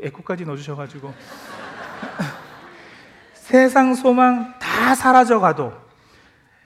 에코까지 0.03 0.45
넣어주셔가지고. 0.45 1.11
세상 3.33 3.95
소망 3.95 4.53
다 4.59 4.93
사라져 4.93 5.39
가도 5.39 5.73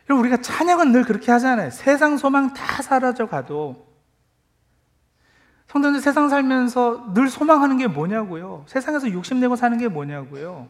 우리가 0.10 0.36
찬양은 0.38 0.92
늘 0.92 1.06
그렇게 1.06 1.32
하잖아요. 1.32 1.72
세상 1.72 2.18
소망 2.18 2.54
다 2.54 2.82
사라져 2.82 3.28
가도 3.28 3.89
성도들 5.70 6.02
세상 6.02 6.30
살면서 6.30 7.14
늘 7.14 7.30
소망하는 7.30 7.78
게 7.78 7.86
뭐냐고요? 7.86 8.66
세상에서 8.68 9.12
욕심내고 9.12 9.56
사는 9.56 9.78
게 9.78 9.88
뭐냐고요? 9.88 10.68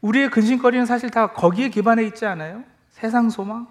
우리의 0.00 0.30
근심거리는 0.30 0.86
사실 0.86 1.10
다 1.10 1.28
거기에 1.28 1.68
기반해 1.68 2.04
있지 2.06 2.26
않아요? 2.26 2.64
세상 2.90 3.30
소망? 3.30 3.68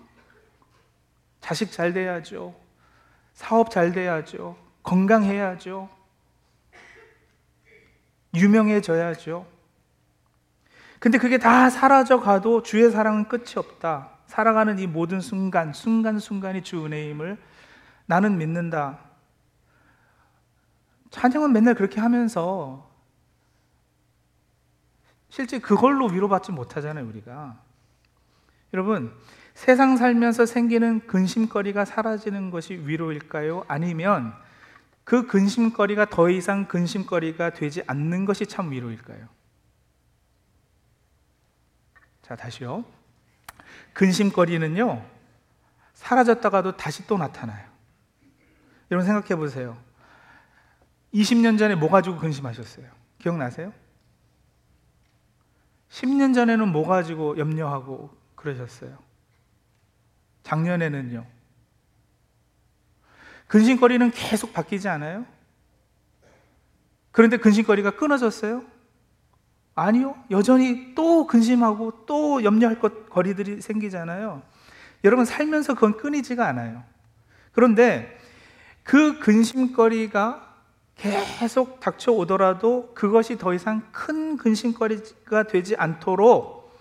자식 1.42 1.72
잘 1.74 1.92
돼야죠. 1.92 2.56
사업 3.34 3.70
잘 3.70 3.92
돼야죠. 3.92 4.58
건강해야죠. 4.84 5.90
유명해져야죠. 8.36 9.46
근데 11.00 11.18
그게 11.18 11.38
다 11.38 11.70
사라져 11.70 12.22
가도 12.22 12.64
주의 12.64 12.90
사랑은 12.90 13.28
끝이 13.28 13.56
없다. 13.58 14.12
살아가는 14.28 14.80
이 14.80 14.88
모든 14.88 15.20
순간, 15.20 15.74
순간순간이 15.74 16.62
주 16.64 16.86
은혜임을 16.86 17.38
나는 18.06 18.38
믿는다. 18.38 19.07
찬양은 21.10 21.54
맨날 21.54 21.74
그렇게 21.76 22.00
하면서 22.00 22.90
실제 25.30 25.60
그걸로 25.60 26.08
위로받지 26.08 26.52
못하잖아요, 26.52 27.06
우리가. 27.08 27.62
여러분, 28.74 29.14
세상 29.54 29.98
살면서 29.98 30.46
생기는 30.46 31.06
근심거리가 31.08 31.86
사라지는 31.86 32.52
것이 32.52 32.76
위로일까요? 32.86 33.66
아니면 33.68 34.34
그 35.04 35.26
근심거리가 35.26 36.06
더 36.06 36.30
이상 36.30 36.68
근심거리가 36.68 37.52
되지 37.52 37.82
않는 37.88 38.26
것이 38.26 38.46
참 38.46 38.72
위로일까요? 38.72 39.28
자, 42.22 42.36
다시요. 42.36 42.84
근심거리는요, 43.94 45.04
사라졌다가도 45.94 46.78
다시 46.78 47.08
또 47.08 47.18
나타나요. 47.18 47.66
여러분 48.92 49.06
생각해 49.06 49.36
보세요. 49.36 49.78
20년 51.14 51.58
전에 51.58 51.76
뭐 51.76 51.90
가지고 51.90 52.18
근심하셨어요? 52.18 52.88
기억나세요? 53.20 53.74
10년 55.90 56.34
전에는 56.34 56.68
뭐 56.68 56.88
가지고 56.88 57.38
염려하고 57.38 58.16
그러셨어요? 58.36 58.98
작년에는요? 60.44 61.26
근심거리는 63.48 64.12
계속 64.12 64.54
바뀌지 64.54 64.90
않아요? 64.90 65.26
그런데 67.12 67.38
근심거리가 67.38 67.92
끊어졌어요? 67.92 68.64
아니요. 69.74 70.16
여전히 70.32 70.94
또 70.96 71.28
근심하고 71.28 72.06
또 72.06 72.44
염려할 72.44 72.80
것 72.80 73.10
거리들이 73.10 73.62
생기잖아요. 73.62 74.42
여러분 75.04 75.26
살면서 75.26 75.76
그건 75.76 75.98
끊이지가 75.98 76.48
않아요. 76.48 76.84
그런데 77.52 78.18
그 78.84 79.20
근심거리가 79.20 80.47
계속 80.98 81.80
닥쳐오더라도 81.80 82.92
그것이 82.94 83.38
더 83.38 83.54
이상 83.54 83.84
큰 83.92 84.38
근심거리가 84.38 85.44
되지 85.44 85.76
않도록 85.76 86.76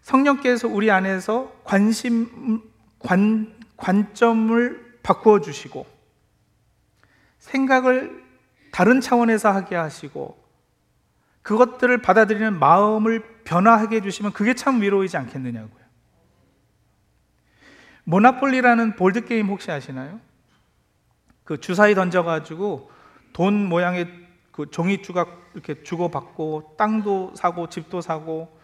성령께서 0.00 0.68
우리 0.68 0.90
안에서 0.90 1.52
관심, 1.64 2.62
관, 2.98 3.54
관점을 3.76 4.98
바꾸어 5.02 5.40
주시고 5.40 5.86
생각을 7.38 8.24
다른 8.72 9.00
차원에서 9.00 9.52
하게 9.52 9.76
하시고 9.76 10.42
그것들을 11.42 11.96
받아들이는 11.98 12.58
마음을 12.58 13.22
변화하게 13.44 13.96
해주시면 13.96 14.32
그게 14.32 14.54
참 14.54 14.80
위로이지 14.80 15.16
않겠느냐고요. 15.16 15.86
Monopoly라는 18.04 18.96
보드게임 18.96 19.48
혹시 19.48 19.70
아시나요? 19.70 20.20
그 21.44 21.60
주사위 21.60 21.94
던져가지고 21.94 22.90
돈 23.36 23.68
모양의 23.68 24.08
그 24.50 24.70
종이 24.70 25.02
조각 25.02 25.50
이렇게 25.52 25.82
주고받고 25.82 26.76
땅도 26.78 27.34
사고 27.34 27.68
집도 27.68 28.00
사고 28.00 28.58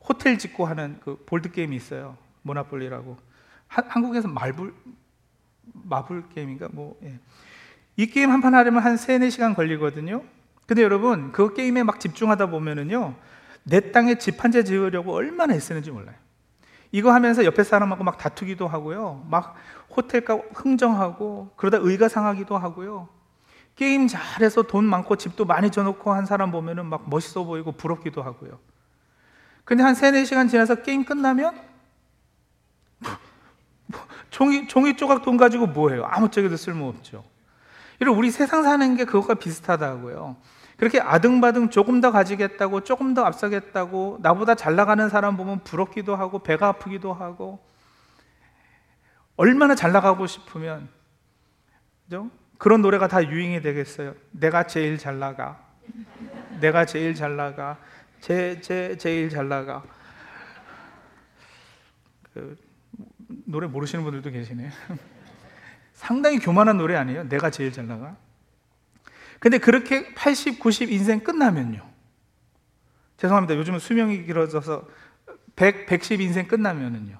호텔 0.00 0.36
짓고 0.36 0.66
하는 0.66 0.98
그 1.04 1.22
보드 1.26 1.52
게임이 1.52 1.76
있어요. 1.76 2.16
Monopoly라고. 2.42 3.16
하, 3.68 3.82
한국에서 3.86 4.26
말불 4.26 4.74
마블 5.74 6.28
게임인가 6.30 6.70
뭐 6.72 6.98
예. 7.04 7.20
이 7.96 8.06
게임 8.06 8.30
한 8.32 8.40
판 8.40 8.56
하려면 8.56 8.82
한 8.82 8.96
3, 8.96 9.20
4시간 9.20 9.54
걸리거든요. 9.54 10.24
근데 10.66 10.82
여러분 10.82 11.30
그 11.30 11.54
게임에 11.54 11.84
막 11.84 12.00
집중하다 12.00 12.46
보면은요. 12.50 13.14
내 13.62 13.92
땅에 13.92 14.16
집 14.18 14.42
한 14.42 14.50
채 14.50 14.64
지으려고 14.64 15.12
얼마나 15.14 15.54
애쓰는지 15.54 15.92
몰라요. 15.92 16.16
이거 16.90 17.12
하면서 17.12 17.44
옆에 17.44 17.62
사람하고 17.62 18.02
막 18.02 18.18
다투기도 18.18 18.66
하고요. 18.66 19.24
막 19.30 19.54
호텔값 19.96 20.40
흥정하고 20.52 21.52
그러다 21.54 21.78
의가 21.80 22.08
상하기도 22.08 22.58
하고요. 22.58 23.08
게임 23.76 24.08
잘해서 24.08 24.62
돈 24.62 24.84
많고 24.84 25.16
집도 25.16 25.44
많이 25.44 25.70
줘놓고 25.70 26.12
한 26.12 26.26
사람 26.26 26.50
보면은 26.50 26.86
막 26.86 27.08
멋있어 27.08 27.44
보이고 27.44 27.72
부럽기도 27.72 28.22
하고요. 28.22 28.58
근데 29.64 29.82
한 29.82 29.94
3, 29.94 30.14
4시간 30.14 30.48
지나서 30.48 30.76
게임 30.76 31.04
끝나면 31.04 31.60
종이, 34.30 34.66
종이 34.66 34.96
조각 34.96 35.22
돈 35.22 35.36
가지고 35.36 35.66
뭐해요? 35.66 36.04
아무짝에도 36.06 36.56
쓸모없죠. 36.56 37.22
이런 38.00 38.16
우리 38.16 38.30
세상 38.30 38.62
사는 38.62 38.96
게 38.96 39.04
그것과 39.04 39.34
비슷하다고요. 39.34 40.36
그렇게 40.78 41.00
아등바등 41.00 41.70
조금 41.70 42.00
더 42.00 42.12
가지겠다고 42.12 42.82
조금 42.82 43.14
더 43.14 43.24
앞서겠다고 43.24 44.18
나보다 44.22 44.54
잘 44.54 44.76
나가는 44.76 45.08
사람 45.08 45.36
보면 45.36 45.64
부럽기도 45.64 46.16
하고 46.16 46.38
배가 46.38 46.68
아프기도 46.68 47.12
하고 47.12 47.58
얼마나 49.36 49.74
잘 49.74 49.92
나가고 49.92 50.26
싶으면 50.26 50.88
그죠? 52.04 52.30
그런 52.58 52.82
노래가 52.82 53.08
다 53.08 53.22
유행이 53.22 53.60
되겠어요. 53.60 54.14
내가 54.30 54.66
제일 54.66 54.98
잘 54.98 55.18
나가. 55.18 55.64
내가 56.60 56.84
제일 56.84 57.14
잘 57.14 57.36
나가. 57.36 57.78
제, 58.20 58.60
제, 58.60 58.96
제일 58.96 59.28
잘 59.28 59.48
나가. 59.48 59.84
그, 62.32 62.56
노래 63.44 63.66
모르시는 63.66 64.04
분들도 64.04 64.30
계시네요. 64.30 64.70
상당히 65.92 66.38
교만한 66.38 66.76
노래 66.76 66.96
아니에요? 66.96 67.28
내가 67.28 67.50
제일 67.50 67.72
잘 67.72 67.86
나가. 67.86 68.16
근데 69.38 69.58
그렇게 69.58 70.14
80, 70.14 70.60
90 70.60 70.90
인생 70.92 71.20
끝나면요. 71.20 71.86
죄송합니다. 73.16 73.56
요즘은 73.56 73.78
수명이 73.78 74.24
길어져서 74.24 74.88
100, 75.56 75.86
110 75.86 76.20
인생 76.20 76.46
끝나면은요. 76.46 77.18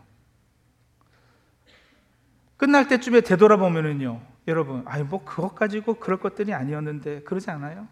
끝날 2.56 2.88
때쯤에 2.88 3.20
되돌아보면은요. 3.22 4.35
여러분, 4.46 4.82
아니 4.86 5.02
뭐 5.02 5.24
그것 5.24 5.54
가지고 5.54 5.94
그럴 5.94 6.18
것들이 6.18 6.54
아니었는데 6.54 7.22
그러지 7.22 7.50
않아요? 7.50 7.88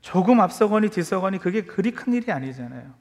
조금 0.00 0.40
앞서거니 0.40 0.90
뒤서거니 0.90 1.38
그게 1.38 1.64
그리 1.64 1.92
큰 1.92 2.12
일이 2.12 2.30
아니잖아요. 2.30 2.92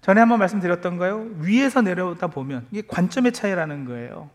전에 0.00 0.20
한번 0.20 0.38
말씀드렸던가요? 0.38 1.30
위에서 1.38 1.82
내려다 1.82 2.28
보면 2.28 2.66
이게 2.70 2.86
관점의 2.86 3.32
차이라는 3.32 3.84
거예요. 3.84 4.30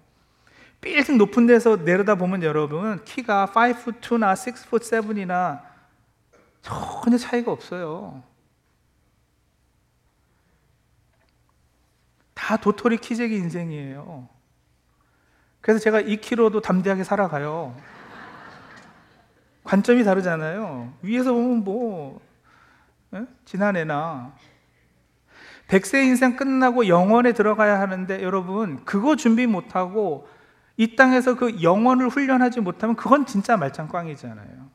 빌딩 0.82 1.18
높은 1.18 1.48
데서 1.48 1.78
내려다 1.78 2.16
보면 2.16 2.44
여러분 2.44 3.04
키가 3.04 3.48
5ft 3.54 4.02
2나 4.02 4.34
6ft 4.34 4.80
7이나 4.82 5.62
전혀 6.62 7.18
차이가 7.18 7.52
없어요. 7.52 8.24
다 12.34 12.58
도토리 12.58 12.98
키재기 12.98 13.36
인생이에요. 13.36 14.30
그래서 15.66 15.80
제가 15.80 16.04
2kg도 16.04 16.62
담대하게 16.62 17.04
살아가요. 17.04 17.76
관점이 19.64 20.04
다르잖아요. 20.04 20.94
위에서 21.02 21.34
보면 21.34 21.64
뭐, 21.64 22.22
에? 23.16 23.26
지난해나. 23.46 24.36
100세 25.68 26.06
인생 26.06 26.36
끝나고 26.36 26.88
영원에 26.88 27.34
들어가야 27.34 27.80
하는데 27.80 28.22
여러분, 28.22 28.86
그거 28.86 29.16
준비 29.16 29.48
못하고 29.48 30.28
이 30.78 30.96
땅에서 30.96 31.36
그 31.36 31.64
영원을 31.64 32.10
훈련하지 32.10 32.62
못하면 32.62 32.96
그건 32.96 33.26
진짜 33.26 33.58
말짱꽝이잖아요. 33.58 34.70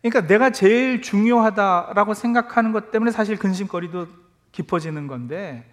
그러니까 0.00 0.28
내가 0.28 0.50
제일 0.50 1.02
중요하다라고 1.02 2.14
생각하는 2.14 2.70
것 2.70 2.92
때문에 2.92 3.10
사실 3.10 3.36
근심거리도 3.36 4.06
깊어지는 4.52 5.08
건데 5.08 5.68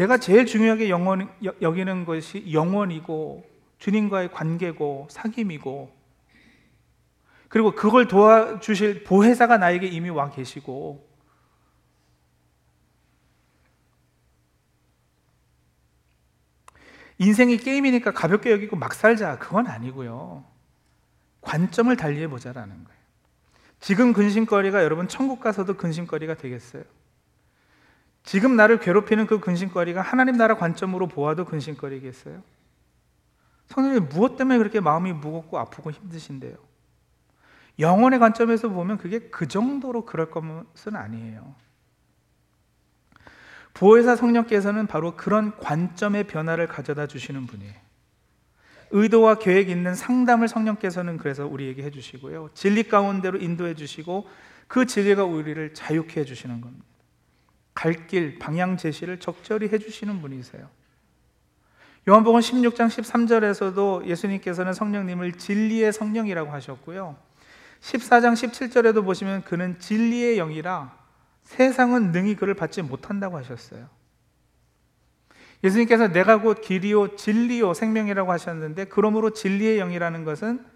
내가 0.00 0.16
제일 0.16 0.46
중요하게 0.46 0.88
영원, 0.88 1.30
여기는 1.60 2.06
것이 2.06 2.50
영원이고 2.50 3.44
주님과의 3.76 4.32
관계고 4.32 5.08
사귐이고. 5.10 5.90
그리고 7.50 7.72
그걸 7.72 8.08
도와주실 8.08 9.04
보혜사가 9.04 9.58
나에게 9.58 9.86
이미 9.88 10.08
와 10.08 10.30
계시고. 10.30 11.06
인생이 17.18 17.58
게임이니까 17.58 18.12
가볍게 18.12 18.52
여기고 18.52 18.76
막 18.76 18.94
살자. 18.94 19.38
그건 19.38 19.66
아니고요. 19.66 20.46
관점을 21.42 21.94
달리해 21.94 22.26
보자라는 22.26 22.84
거예요. 22.84 23.00
지금 23.80 24.14
근심거리가 24.14 24.82
여러분 24.82 25.08
천국 25.08 25.40
가서도 25.40 25.76
근심거리가 25.76 26.36
되겠어요 26.36 26.84
지금 28.30 28.54
나를 28.54 28.78
괴롭히는 28.78 29.26
그 29.26 29.40
근심거리가 29.40 30.02
하나님 30.02 30.36
나라 30.36 30.56
관점으로 30.56 31.08
보아도 31.08 31.44
근심거리겠어요? 31.44 32.44
성령님 33.66 34.08
무엇 34.08 34.36
때문에 34.36 34.56
그렇게 34.56 34.78
마음이 34.78 35.12
무겁고 35.12 35.58
아프고 35.58 35.90
힘드신데요? 35.90 36.54
영혼의 37.80 38.20
관점에서 38.20 38.68
보면 38.68 38.98
그게 38.98 39.18
그 39.18 39.48
정도로 39.48 40.04
그럴 40.04 40.30
것은 40.30 40.94
아니에요. 40.94 41.56
보혜사 43.74 44.14
성령께서는 44.14 44.86
바로 44.86 45.16
그런 45.16 45.58
관점의 45.58 46.28
변화를 46.28 46.68
가져다 46.68 47.08
주시는 47.08 47.48
분이에요. 47.48 47.74
의도와 48.92 49.40
계획 49.40 49.70
있는 49.70 49.96
상담을 49.96 50.46
성령께서는 50.46 51.16
그래서 51.16 51.48
우리에게 51.48 51.82
해주시고요. 51.82 52.50
진리 52.54 52.84
가운데로 52.84 53.40
인도해 53.40 53.74
주시고 53.74 54.28
그 54.68 54.86
진리가 54.86 55.24
우리를 55.24 55.74
자유케 55.74 56.20
해주시는 56.20 56.60
겁니다. 56.60 56.89
갈 57.80 58.06
길, 58.06 58.38
방향 58.38 58.76
제시를 58.76 59.20
적절히 59.20 59.68
해주시는 59.68 60.20
분이세요. 60.20 60.68
요한복음 62.06 62.40
16장 62.40 62.88
13절에서도 62.88 64.04
예수님께서는 64.04 64.74
성령님을 64.74 65.32
진리의 65.32 65.90
성령이라고 65.90 66.50
하셨고요. 66.50 67.16
14장 67.80 68.34
17절에도 68.34 69.02
보시면 69.02 69.44
그는 69.44 69.78
진리의 69.78 70.36
영이라 70.36 70.94
세상은 71.44 72.12
능히 72.12 72.36
그를 72.36 72.52
받지 72.52 72.82
못한다고 72.82 73.38
하셨어요. 73.38 73.88
예수님께서 75.64 76.08
내가 76.08 76.42
곧 76.42 76.60
길이요 76.60 77.16
진리요 77.16 77.72
생명이라고 77.72 78.30
하셨는데 78.30 78.84
그러므로 78.88 79.30
진리의 79.30 79.78
영이라는 79.78 80.24
것은 80.24 80.66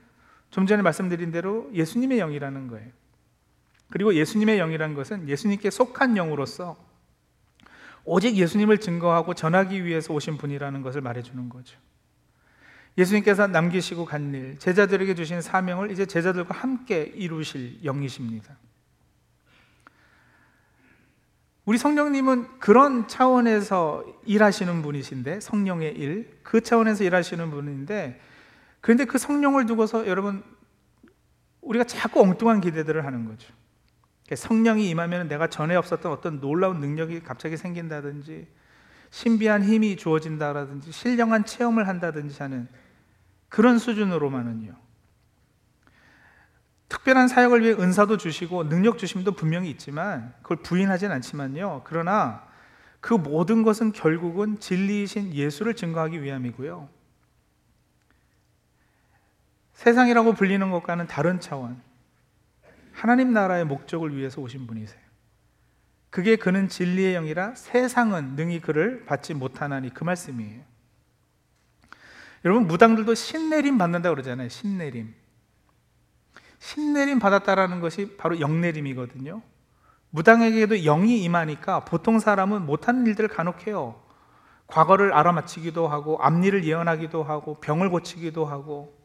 좀 0.48 0.64
전에 0.66 0.80
말씀드린 0.80 1.32
대로 1.32 1.68
예수님의 1.74 2.16
영이라는 2.16 2.68
거예요. 2.68 2.88
그리고 3.90 4.14
예수님의 4.14 4.56
영이라는 4.56 4.94
것은 4.94 5.28
예수님께 5.28 5.68
속한 5.68 6.16
영으로서 6.16 6.82
오직 8.04 8.36
예수님을 8.36 8.78
증거하고 8.78 9.34
전하기 9.34 9.84
위해서 9.84 10.12
오신 10.12 10.36
분이라는 10.36 10.82
것을 10.82 11.00
말해주는 11.00 11.48
거죠. 11.48 11.78
예수님께서 12.96 13.46
남기시고 13.46 14.04
간 14.04 14.32
일, 14.34 14.58
제자들에게 14.58 15.14
주신 15.14 15.40
사명을 15.40 15.90
이제 15.90 16.06
제자들과 16.06 16.54
함께 16.54 17.02
이루실 17.14 17.84
영이십니다. 17.84 18.56
우리 21.64 21.78
성령님은 21.78 22.58
그런 22.60 23.08
차원에서 23.08 24.04
일하시는 24.26 24.82
분이신데 24.82 25.40
성령의 25.40 25.96
일, 25.96 26.38
그 26.42 26.60
차원에서 26.60 27.04
일하시는 27.04 27.50
분인데 27.50 28.20
그런데 28.80 29.06
그 29.06 29.16
성령을 29.16 29.64
두고서 29.64 30.06
여러분 30.06 30.44
우리가 31.62 31.84
자꾸 31.84 32.20
엉뚱한 32.20 32.60
기대들을 32.60 33.04
하는 33.04 33.24
거죠. 33.24 33.52
성령이 34.32 34.88
임하면 34.88 35.28
내가 35.28 35.48
전에 35.48 35.76
없었던 35.76 36.10
어떤 36.10 36.40
놀라운 36.40 36.80
능력이 36.80 37.20
갑자기 37.20 37.56
생긴다든지 37.56 38.46
신비한 39.10 39.62
힘이 39.62 39.96
주어진다라든지 39.96 40.90
신령한 40.90 41.44
체험을 41.44 41.86
한다든지 41.88 42.42
하는 42.42 42.68
그런 43.48 43.78
수준으로만은요. 43.78 44.74
특별한 46.88 47.28
사역을 47.28 47.62
위해 47.62 47.72
은사도 47.72 48.16
주시고 48.16 48.68
능력 48.68 48.98
주심도 48.98 49.32
분명히 49.32 49.70
있지만 49.70 50.32
그걸 50.42 50.58
부인하진 50.58 51.10
않지만요. 51.10 51.82
그러나 51.84 52.46
그 53.00 53.14
모든 53.14 53.62
것은 53.62 53.92
결국은 53.92 54.58
진리이신 54.58 55.34
예수를 55.34 55.74
증거하기 55.74 56.22
위함이고요. 56.22 56.88
세상이라고 59.74 60.32
불리는 60.32 60.70
것과는 60.70 61.06
다른 61.06 61.40
차원, 61.40 61.82
하나님 62.94 63.32
나라의 63.32 63.64
목적을 63.64 64.16
위해서 64.16 64.40
오신 64.40 64.66
분이세요. 64.66 65.00
그게 66.10 66.36
그는 66.36 66.68
진리의 66.68 67.14
영이라 67.14 67.56
세상은 67.56 68.36
능히 68.36 68.60
그를 68.60 69.04
받지 69.04 69.34
못하나니 69.34 69.92
그 69.92 70.04
말씀이에요. 70.04 70.62
여러분 72.44 72.66
무당들도 72.68 73.14
신내림 73.14 73.78
받는다 73.78 74.10
그러잖아요. 74.10 74.48
신내림. 74.48 75.12
신내림 76.60 77.18
받았다라는 77.18 77.80
것이 77.80 78.16
바로 78.16 78.38
영내림이거든요. 78.38 79.42
무당에게도 80.10 80.76
영이 80.84 81.24
임하니까 81.24 81.84
보통 81.84 82.20
사람은 82.20 82.64
못하는 82.64 83.06
일들을 83.06 83.28
간혹 83.28 83.66
해요. 83.66 84.00
과거를 84.68 85.12
알아맞히기도 85.12 85.88
하고 85.88 86.18
앞일을 86.22 86.64
예언하기도 86.64 87.24
하고 87.24 87.60
병을 87.60 87.90
고치기도 87.90 88.46
하고 88.46 89.03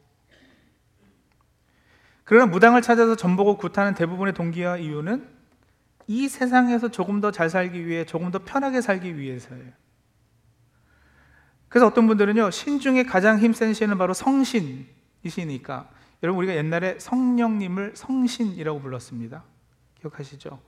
그러나 2.30 2.46
무당을 2.46 2.80
찾아서 2.80 3.16
전복을 3.16 3.56
굿하는 3.56 3.94
대부분의 3.94 4.34
동기와 4.34 4.76
이유는 4.76 5.26
이 6.06 6.28
세상에서 6.28 6.88
조금 6.88 7.20
더 7.20 7.32
잘 7.32 7.50
살기 7.50 7.88
위해 7.88 8.04
조금 8.04 8.30
더 8.30 8.38
편하게 8.38 8.80
살기 8.80 9.18
위해서예요. 9.18 9.72
그래서 11.68 11.88
어떤 11.88 12.06
분들은요, 12.06 12.52
신 12.52 12.78
중에 12.78 13.02
가장 13.02 13.40
힘센 13.40 13.74
신은 13.74 13.98
바로 13.98 14.14
성신이시니까 14.14 15.88
여러분 16.22 16.38
우리가 16.44 16.54
옛날에 16.54 17.00
성령님을 17.00 17.94
성신이라고 17.96 18.80
불렀습니다. 18.80 19.42
기억하시죠? 20.00 20.60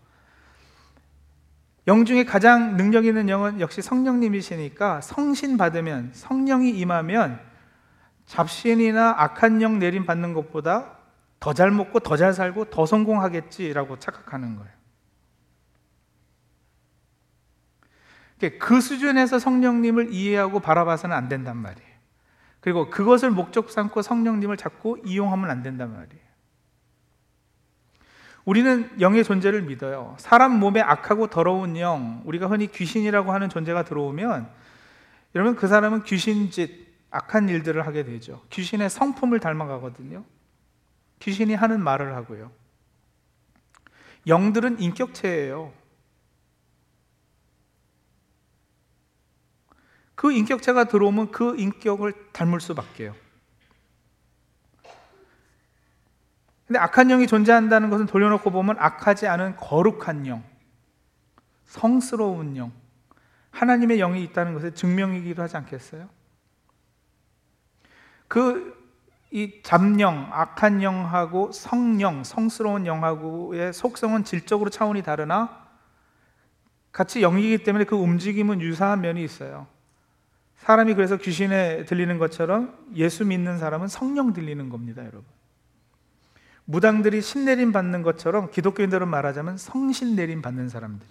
영 1.86 2.04
중에 2.04 2.24
가장 2.24 2.76
능력 2.76 3.04
있는 3.04 3.28
영은 3.28 3.60
역시 3.60 3.82
성령님이시니까 3.82 5.00
성신 5.00 5.58
받으면 5.58 6.10
성령이 6.12 6.70
임하면 6.70 7.38
잡신이나 8.26 9.14
악한 9.16 9.62
영 9.62 9.78
내림 9.78 10.06
받는 10.06 10.32
것보다 10.34 11.01
더 11.42 11.52
잘 11.52 11.72
먹고 11.72 11.98
더 11.98 12.16
잘 12.16 12.32
살고 12.32 12.70
더 12.70 12.86
성공하겠지라고 12.86 13.98
착각하는 13.98 14.54
거예요. 14.54 14.70
그 18.60 18.80
수준에서 18.80 19.40
성령님을 19.40 20.12
이해하고 20.12 20.60
바라봐서는 20.60 21.16
안 21.16 21.28
된단 21.28 21.56
말이에요. 21.56 21.92
그리고 22.60 22.90
그것을 22.90 23.30
목적 23.32 23.70
삼고 23.70 24.02
성령님을 24.02 24.56
자꾸 24.56 25.00
이용하면 25.04 25.50
안 25.50 25.64
된단 25.64 25.92
말이에요. 25.92 26.22
우리는 28.44 29.00
영의 29.00 29.24
존재를 29.24 29.62
믿어요. 29.62 30.14
사람 30.18 30.58
몸에 30.60 30.80
악하고 30.80 31.26
더러운 31.26 31.76
영, 31.76 32.22
우리가 32.24 32.46
흔히 32.46 32.68
귀신이라고 32.68 33.32
하는 33.32 33.48
존재가 33.48 33.82
들어오면 33.84 34.48
여러분 35.34 35.56
그 35.56 35.66
사람은 35.66 36.04
귀신짓, 36.04 36.70
악한 37.10 37.48
일들을 37.48 37.84
하게 37.84 38.04
되죠. 38.04 38.42
귀신의 38.50 38.90
성품을 38.90 39.40
닮아가거든요. 39.40 40.24
귀신이 41.22 41.54
하는 41.54 41.80
말을 41.80 42.16
하고요. 42.16 42.50
영들은 44.26 44.80
인격체예요. 44.80 45.72
그 50.16 50.32
인격체가 50.32 50.84
들어오면 50.84 51.30
그 51.30 51.56
인격을 51.56 52.32
닮을 52.32 52.60
수밖에요. 52.60 53.14
근데 56.66 56.80
악한 56.80 57.08
영이 57.08 57.28
존재한다는 57.28 57.90
것은 57.90 58.06
돌려놓고 58.06 58.50
보면 58.50 58.76
악하지 58.78 59.28
않은 59.28 59.56
거룩한 59.56 60.26
영, 60.26 60.42
성스러운 61.64 62.56
영, 62.56 62.72
하나님의 63.50 63.98
영이 63.98 64.24
있다는 64.24 64.54
것의 64.54 64.74
증명이기도 64.74 65.42
하지 65.42 65.56
않겠어요? 65.56 66.08
그 68.26 68.81
이 69.34 69.62
잡영, 69.62 70.28
악한 70.30 70.82
영하고 70.82 71.52
성령, 71.52 72.22
성스러운 72.22 72.84
영하고의 72.86 73.72
속성은 73.72 74.24
질적으로 74.24 74.68
차원이 74.68 75.02
다르나 75.02 75.66
같이 76.92 77.20
영이기 77.22 77.64
때문에 77.64 77.84
그 77.86 77.96
움직임은 77.96 78.60
유사한 78.60 79.00
면이 79.00 79.24
있어요. 79.24 79.66
사람이 80.56 80.94
그래서 80.94 81.16
귀신에 81.16 81.86
들리는 81.86 82.18
것처럼 82.18 82.76
예수 82.94 83.24
믿는 83.24 83.58
사람은 83.58 83.88
성령 83.88 84.34
들리는 84.34 84.68
겁니다, 84.68 85.00
여러분. 85.00 85.24
무당들이 86.66 87.22
신내림 87.22 87.72
받는 87.72 88.02
것처럼 88.02 88.50
기독교인들은 88.50 89.08
말하자면 89.08 89.56
성신 89.56 90.14
내림 90.14 90.42
받는 90.42 90.68
사람들이. 90.68 91.10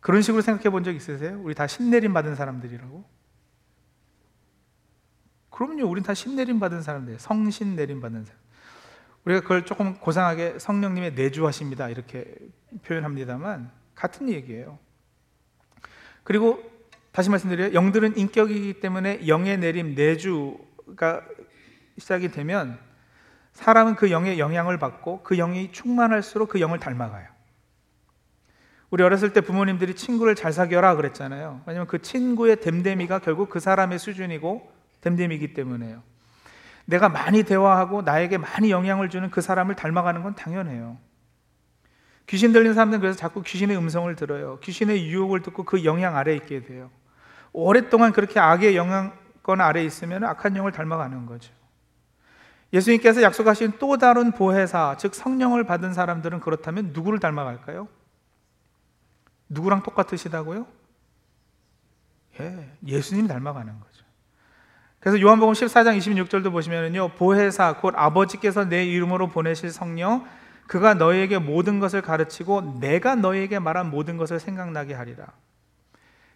그런 0.00 0.20
식으로 0.20 0.42
생각해 0.42 0.68
본 0.68 0.84
적 0.84 0.94
있으세요? 0.94 1.40
우리 1.42 1.54
다 1.54 1.66
신내림 1.66 2.12
받은 2.12 2.34
사람들이라고? 2.36 3.21
그럼요, 5.52 5.84
우린 5.86 6.02
다 6.02 6.14
신 6.14 6.34
내림 6.34 6.58
받은 6.58 6.82
사람들, 6.82 7.18
성신 7.18 7.76
내림 7.76 8.00
받는 8.00 8.24
사람. 8.24 8.40
우리가 9.24 9.42
그걸 9.42 9.64
조금 9.64 9.94
고상하게 9.94 10.58
성령님의 10.58 11.14
내주하십니다 11.14 11.88
이렇게 11.88 12.34
표현합니다만 12.84 13.70
같은 13.94 14.28
얘기예요. 14.28 14.78
그리고 16.24 16.60
다시 17.12 17.30
말씀드려요. 17.30 17.74
영들은 17.74 18.16
인격이기 18.16 18.80
때문에 18.80 19.28
영의 19.28 19.58
내림, 19.58 19.94
내주가 19.94 21.22
시작이 21.98 22.30
되면 22.30 22.78
사람은 23.52 23.96
그 23.96 24.10
영의 24.10 24.38
영향을 24.38 24.78
받고 24.78 25.22
그 25.22 25.36
영이 25.36 25.72
충만할수록 25.72 26.48
그 26.48 26.60
영을 26.60 26.80
닮아가요. 26.80 27.28
우리 28.90 29.02
어렸을 29.04 29.32
때 29.32 29.40
부모님들이 29.40 29.94
친구를 29.94 30.34
잘 30.34 30.52
사귀어라 30.52 30.96
그랬잖아요. 30.96 31.62
왜냐면 31.66 31.86
그 31.86 32.00
친구의 32.00 32.60
됨됨이가 32.60 33.20
결국 33.20 33.50
그 33.50 33.60
사람의 33.60 33.98
수준이고 33.98 34.72
됨됨이기 35.02 35.52
때문에요. 35.52 36.02
내가 36.86 37.08
많이 37.08 37.42
대화하고 37.42 38.02
나에게 38.02 38.38
많이 38.38 38.70
영향을 38.70 39.08
주는 39.08 39.30
그 39.30 39.40
사람을 39.40 39.76
닮아가는 39.76 40.22
건 40.22 40.34
당연해요. 40.34 40.98
귀신 42.26 42.52
들린 42.52 42.74
사람들은 42.74 43.00
그래서 43.00 43.18
자꾸 43.18 43.42
귀신의 43.42 43.76
음성을 43.76 44.14
들어요. 44.16 44.58
귀신의 44.60 45.06
유혹을 45.08 45.42
듣고 45.42 45.64
그 45.64 45.84
영향 45.84 46.16
아래 46.16 46.34
있게 46.34 46.62
돼요. 46.64 46.90
오랫동안 47.52 48.12
그렇게 48.12 48.40
악의 48.40 48.76
영향권 48.76 49.60
아래 49.60 49.84
있으면 49.84 50.24
악한 50.24 50.56
영을 50.56 50.72
닮아가는 50.72 51.26
거죠. 51.26 51.52
예수님께서 52.72 53.20
약속하신 53.20 53.74
또 53.78 53.98
다른 53.98 54.32
보혜사, 54.32 54.96
즉 54.98 55.14
성령을 55.14 55.64
받은 55.64 55.92
사람들은 55.92 56.40
그렇다면 56.40 56.92
누구를 56.94 57.18
닮아갈까요? 57.18 57.86
누구랑 59.50 59.82
똑같으시다고요? 59.82 60.66
예, 62.40 62.70
예수님 62.86 63.26
닮아가는 63.26 63.78
거죠. 63.78 63.91
그래서 65.02 65.20
요한복음 65.20 65.52
14장 65.52 65.98
26절도 65.98 66.52
보시면은요, 66.52 67.08
보혜사 67.16 67.78
곧 67.78 67.92
아버지께서 67.96 68.64
내 68.68 68.84
이름으로 68.84 69.30
보내실 69.30 69.70
성령 69.70 70.24
그가 70.68 70.94
너희에게 70.94 71.38
모든 71.38 71.80
것을 71.80 72.02
가르치고 72.02 72.78
내가 72.78 73.16
너희에게 73.16 73.58
말한 73.58 73.90
모든 73.90 74.16
것을 74.16 74.38
생각나게 74.38 74.94
하리라. 74.94 75.26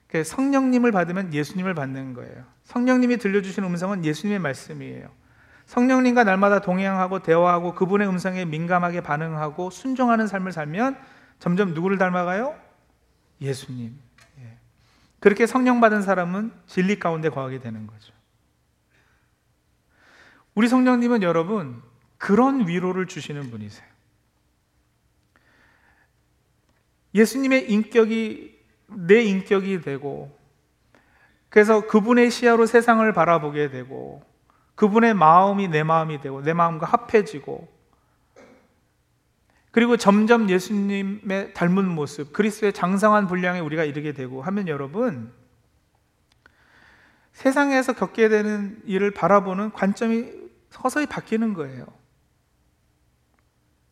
그 0.08 0.24
성령님을 0.24 0.90
받으면 0.90 1.32
예수님을 1.32 1.74
받는 1.74 2.14
거예요. 2.14 2.42
성령님이 2.64 3.18
들려주신 3.18 3.62
음성은 3.62 4.04
예수님의 4.04 4.40
말씀이에요. 4.40 5.10
성령님과 5.66 6.24
날마다 6.24 6.58
동행하고 6.60 7.20
대화하고 7.20 7.76
그분의 7.76 8.08
음성에 8.08 8.46
민감하게 8.46 9.00
반응하고 9.02 9.70
순종하는 9.70 10.26
삶을 10.26 10.50
살면 10.50 10.98
점점 11.38 11.72
누구를 11.72 11.98
닮아가요? 11.98 12.56
예수님. 13.40 13.96
예. 14.40 14.58
그렇게 15.20 15.46
성령 15.46 15.80
받은 15.80 16.02
사람은 16.02 16.50
진리 16.66 16.98
가운데 16.98 17.28
거하게 17.28 17.60
되는 17.60 17.86
거죠. 17.86 18.15
우리 20.56 20.68
성령님은 20.68 21.22
여러분 21.22 21.82
그런 22.16 22.66
위로를 22.66 23.06
주시는 23.06 23.50
분이세요. 23.50 23.86
예수님의 27.14 27.70
인격이 27.70 28.58
내 28.88 29.22
인격이 29.22 29.82
되고 29.82 30.36
그래서 31.50 31.86
그분의 31.86 32.30
시야로 32.30 32.64
세상을 32.64 33.10
바라보게 33.12 33.70
되고 33.70 34.24
그분의 34.74 35.12
마음이 35.14 35.68
내 35.68 35.82
마음이 35.82 36.20
되고 36.22 36.42
내 36.42 36.54
마음과 36.54 36.86
합해지고 36.86 37.68
그리고 39.70 39.98
점점 39.98 40.48
예수님의 40.48 41.52
닮은 41.52 41.86
모습, 41.86 42.32
그리스도의 42.32 42.72
장성한 42.72 43.26
분량에 43.26 43.60
우리가 43.60 43.84
이르게 43.84 44.12
되고 44.12 44.40
하면 44.40 44.68
여러분 44.68 45.30
세상에서 47.34 47.92
겪게 47.92 48.30
되는 48.30 48.80
일을 48.86 49.10
바라보는 49.10 49.72
관점이 49.72 50.45
서서히 50.82 51.06
바뀌는 51.06 51.54
거예요. 51.54 51.86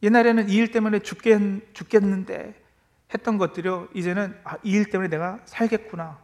옛날에는 0.02 0.48
이 0.48 0.54
일 0.58 0.70
때문에 0.70 0.98
죽겠, 1.00 1.74
죽겠는데 1.74 2.62
했던 3.14 3.38
것들이요, 3.38 3.88
이제는 3.94 4.38
아, 4.44 4.56
이 4.62 4.74
일 4.74 4.90
때문에 4.90 5.08
내가 5.08 5.40
살겠구나. 5.46 6.18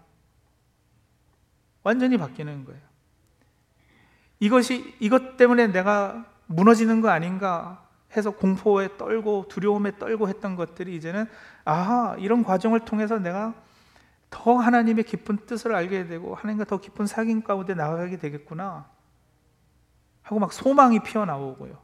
완전히 1.83 2.19
바뀌는 2.19 2.65
거예요. 2.65 2.81
이것이 4.39 4.95
이것 5.01 5.37
때문에 5.37 5.69
내가 5.69 6.27
무너지는 6.47 7.01
거 7.01 7.09
아닌가 7.11 7.87
해서 8.17 8.31
공포에 8.33 8.97
떨고 8.99 9.47
두려움에 9.49 9.99
떨고 9.99 10.29
했던 10.29 10.57
것들이 10.57 10.97
이제는 10.97 11.27
아 11.65 12.17
이런 12.19 12.43
과정을 12.43 12.81
통해서 12.81 13.19
내가 13.19 13.55
더 14.31 14.57
하나님의 14.57 15.05
깊은 15.05 15.47
뜻을 15.47 15.75
알게 15.75 16.07
되고 16.07 16.35
하나님과 16.35 16.65
더 16.65 16.81
깊은 16.81 17.05
사귐 17.07 17.45
가운데 17.45 17.75
나가게 17.75 18.17
되겠구나 18.19 18.89
하고 20.31 20.39
막 20.39 20.53
소망이 20.53 21.01
피어나오고요. 21.01 21.77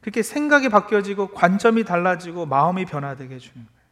그렇게 0.00 0.24
생각이 0.24 0.68
바뀌어지고 0.68 1.28
관점이 1.28 1.84
달라지고 1.84 2.44
마음이 2.44 2.86
변화되게 2.86 3.36
해주는 3.36 3.54
거예요. 3.64 3.82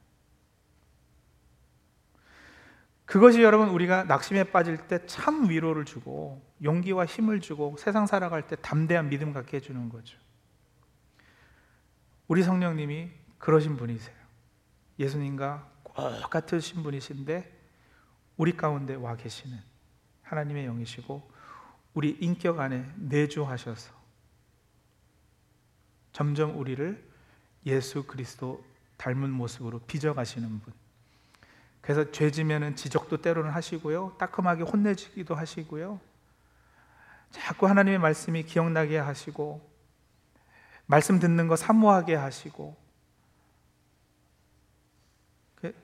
그것이 3.05 3.43
여러분 3.43 3.69
우리가 3.69 4.05
낙심에 4.05 4.45
빠질 4.51 4.77
때 4.77 5.07
참 5.07 5.49
위로를 5.49 5.85
주고 5.85 6.43
용기와 6.65 7.07
힘을 7.07 7.41
주고 7.41 7.77
세상 7.79 8.07
살아갈 8.07 8.45
때 8.45 8.57
담대한 8.57 9.09
믿음 9.09 9.33
갖게 9.33 9.59
해주는 9.59 9.89
거죠. 9.89 10.19
우리 12.27 12.43
성령님이 12.43 13.11
그러신 13.39 13.77
분이세요. 13.77 14.17
예수님과 14.99 15.69
똑같으신 16.23 16.83
분이신데 16.83 17.57
우리 18.37 18.57
가운데 18.57 18.97
와 18.97 19.15
계시는 19.15 19.57
하나님의 20.23 20.67
영이시고 20.67 21.31
우리 22.01 22.17
인격 22.19 22.61
안에 22.61 22.91
내주하셔서 22.97 23.93
점점 26.13 26.59
우리를 26.59 27.07
예수 27.67 28.05
그리스도 28.05 28.65
닮은 28.97 29.29
모습으로 29.31 29.81
빚어가시는 29.81 30.61
분. 30.61 30.73
그래서 31.83 32.11
죄 32.11 32.31
지면은 32.31 32.75
지적도 32.75 33.21
때로는 33.21 33.51
하시고요. 33.51 34.17
따끔하게 34.19 34.63
혼내주기도 34.63 35.35
하시고요. 35.35 36.01
자꾸 37.33 37.69
하나님의 37.69 37.99
말씀이 37.99 38.45
기억나게 38.45 38.97
하시고 38.97 39.61
말씀 40.87 41.19
듣는 41.19 41.49
거 41.49 41.57
사모하게 41.57 42.15
하시고 42.15 42.79
그, 45.57 45.75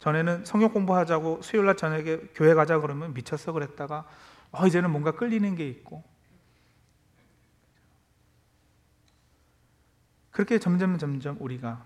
전에는 0.00 0.44
성경 0.44 0.72
공부하자고 0.72 1.42
수요일 1.42 1.66
날 1.66 1.76
저녁에 1.76 2.16
교회 2.34 2.54
가자 2.54 2.78
그러면 2.78 3.14
미쳤어 3.14 3.52
그랬다가 3.52 4.06
어, 4.50 4.66
이제는 4.66 4.90
뭔가 4.90 5.12
끌리는 5.12 5.54
게 5.54 5.68
있고 5.68 6.02
그렇게 10.32 10.58
점점 10.58 10.98
점점 10.98 11.36
우리가 11.38 11.84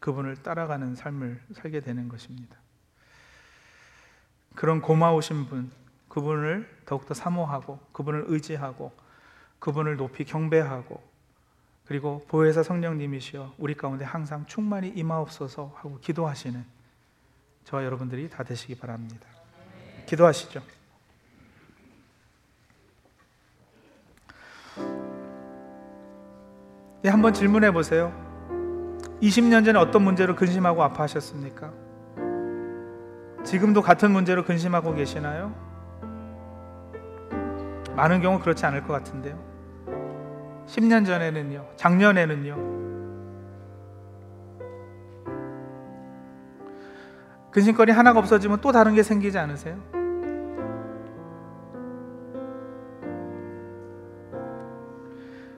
그분을 0.00 0.36
따라가는 0.42 0.94
삶을 0.94 1.42
살게 1.54 1.80
되는 1.80 2.08
것입니다. 2.08 2.56
그런 4.54 4.80
고마우신 4.80 5.46
분, 5.46 5.70
그분을 6.08 6.82
더욱더 6.86 7.12
사모하고, 7.12 7.78
그분을 7.92 8.24
의지하고, 8.28 8.96
그분을 9.58 9.96
높이 9.96 10.24
경배하고, 10.24 11.02
그리고 11.86 12.24
보혜사 12.28 12.62
성령님이시여 12.62 13.54
우리 13.58 13.74
가운데 13.74 14.04
항상 14.04 14.44
충만히 14.46 14.88
임하옵소서 14.88 15.72
하고 15.76 15.98
기도하시는 16.00 16.64
저와 17.64 17.84
여러분들이 17.84 18.28
다 18.28 18.42
되시기 18.42 18.76
바랍니다. 18.76 19.26
기도하시죠. 20.06 20.62
예, 27.04 27.08
한번 27.08 27.32
질문해 27.32 27.70
보세요. 27.72 28.12
20년 29.22 29.64
전에 29.64 29.78
어떤 29.78 30.02
문제로 30.02 30.34
근심하고 30.34 30.82
아파하셨습니까? 30.82 31.72
지금도 33.44 33.80
같은 33.80 34.10
문제로 34.10 34.44
근심하고 34.44 34.92
계시나요? 34.94 35.54
많은 37.94 38.20
경우 38.20 38.40
그렇지 38.40 38.66
않을 38.66 38.82
것 38.82 38.92
같은데요. 38.92 39.55
10년 40.66 41.06
전에는요, 41.06 41.66
작년에는요, 41.76 42.76
근심거리 47.56 47.90
하나가 47.90 48.18
없어지면 48.18 48.60
또 48.60 48.70
다른 48.70 48.94
게 48.94 49.02
생기지 49.02 49.38
않으세요? 49.38 49.78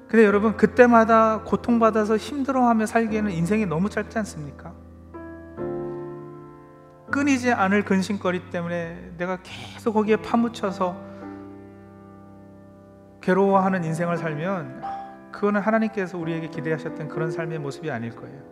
근데 0.09 0.25
여러분 0.25 0.57
그때마다 0.57 1.43
고통받아서 1.43 2.17
힘들어하며 2.17 2.87
살기에는 2.87 3.31
인생이 3.31 3.67
너무 3.67 3.91
짧지 3.91 4.17
않습니까? 4.19 4.73
끊이지 7.11 7.53
않을 7.53 7.85
근심거리 7.85 8.51
때문에 8.51 9.15
내가 9.19 9.39
계속 9.43 9.93
거기에 9.93 10.17
파묻혀서 10.17 10.97
괴로워하는 13.21 13.85
인생을 13.85 14.17
살면 14.17 14.98
그거는 15.39 15.61
하나님께서 15.61 16.19
우리에게 16.19 16.49
기대하셨던 16.49 17.07
그런 17.07 17.31
삶의 17.31 17.61
모습이 17.61 17.93
아닐 17.93 18.11
거예요. 18.11 18.43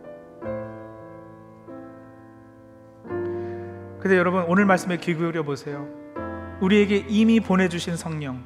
근데 3.99 4.17
여러분 4.17 4.45
오늘 4.47 4.65
말씀에 4.65 4.95
귀 4.95 5.13
기울여 5.13 5.43
보세요. 5.43 5.85
우리에게 6.61 7.05
이미 7.09 7.41
보내 7.41 7.67
주신 7.67 7.97
성령 7.97 8.41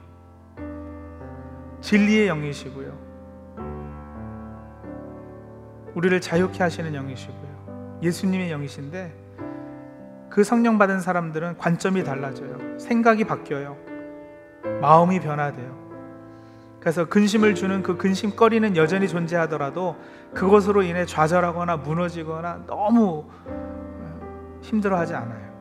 진리의 1.81 2.29
영이시고요. 2.29 2.97
우리를 5.93 6.19
자유케 6.19 6.63
하시는 6.63 6.95
영이시고요. 6.95 7.99
예수님의 8.01 8.49
영이신데 8.49 9.13
그 10.31 10.43
성령 10.43 10.79
받은 10.79 10.99
사람들은 10.99 11.59
관점이 11.59 12.03
달라져요. 12.03 12.79
생각이 12.79 13.23
바뀌어요. 13.25 13.77
마음이 14.81 15.19
변화돼요. 15.19 15.80
그래서 16.81 17.05
근심을 17.05 17.53
주는 17.53 17.83
그 17.83 17.95
근심거리는 17.95 18.75
여전히 18.75 19.07
존재하더라도 19.07 19.95
그것으로 20.33 20.81
인해 20.81 21.05
좌절하거나 21.05 21.77
무너지거나 21.77 22.63
너무 22.65 23.29
힘들어하지 24.61 25.13
않아요. 25.13 25.51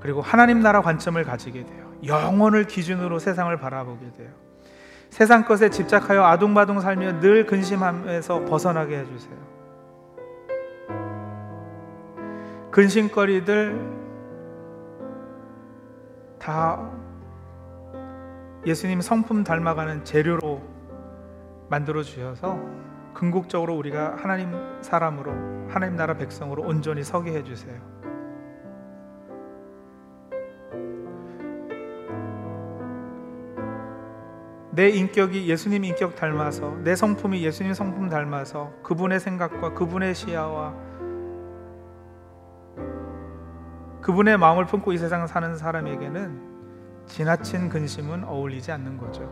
그리고 0.00 0.20
하나님 0.20 0.60
나라 0.60 0.82
관점을 0.82 1.22
가지게 1.22 1.64
돼요. 1.64 1.92
영혼을 2.04 2.64
기준으로 2.64 3.20
세상을 3.20 3.56
바라보게 3.58 4.12
돼요. 4.18 4.30
세상 5.08 5.44
것에 5.44 5.70
집착하여 5.70 6.24
아둥바둥 6.24 6.80
살며 6.80 7.20
늘 7.20 7.46
근심함에서 7.46 8.44
벗어나게 8.44 8.98
해주세요. 8.98 9.36
근심거리들 12.72 13.80
다 16.40 16.90
예수님 18.66 19.02
성품 19.02 19.44
닮아가는 19.44 20.04
재료로 20.04 20.62
만들어 21.68 22.02
주셔서 22.02 22.58
궁극적으로 23.14 23.76
우리가 23.76 24.16
하나님 24.16 24.50
사람으로 24.80 25.32
하나님 25.68 25.96
나라 25.96 26.14
백성으로 26.14 26.62
온전히 26.62 27.02
서게 27.02 27.32
해 27.32 27.44
주세요. 27.44 27.78
내 34.70 34.88
인격이 34.88 35.48
예수님 35.48 35.84
인격 35.84 36.16
닮아서 36.16 36.76
내 36.82 36.96
성품이 36.96 37.44
예수님 37.44 37.74
성품 37.74 38.08
닮아서 38.08 38.72
그분의 38.82 39.20
생각과 39.20 39.74
그분의 39.74 40.14
시야와 40.14 40.74
그분의 44.00 44.36
마음을 44.36 44.66
품고 44.66 44.92
이 44.92 44.98
세상을 44.98 45.28
사는 45.28 45.56
사람에게는 45.56 46.53
지나친 47.06 47.68
근심은 47.68 48.24
어울리지 48.24 48.72
않는 48.72 48.98
거죠. 48.98 49.30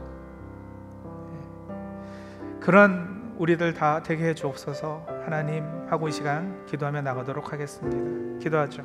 그런 2.61 3.35
우리들 3.38 3.74
다 3.74 4.02
되게 4.02 4.28
해 4.28 4.35
주옵소서 4.35 5.06
하나님 5.24 5.64
하고 5.88 6.08
이 6.08 6.12
시간 6.12 6.64
기도하며 6.66 7.02
나가도록 7.02 7.52
하겠습니다. 7.52 8.38
기도하죠. 8.40 8.85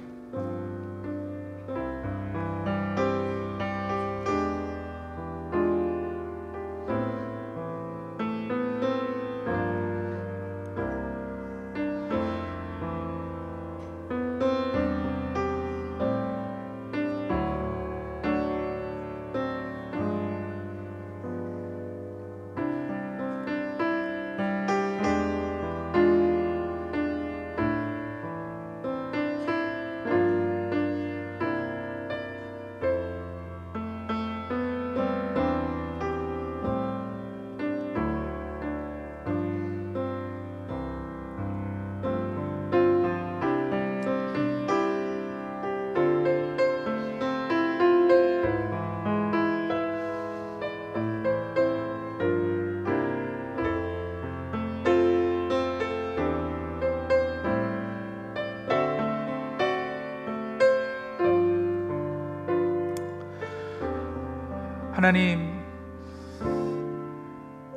하나님 64.98 65.62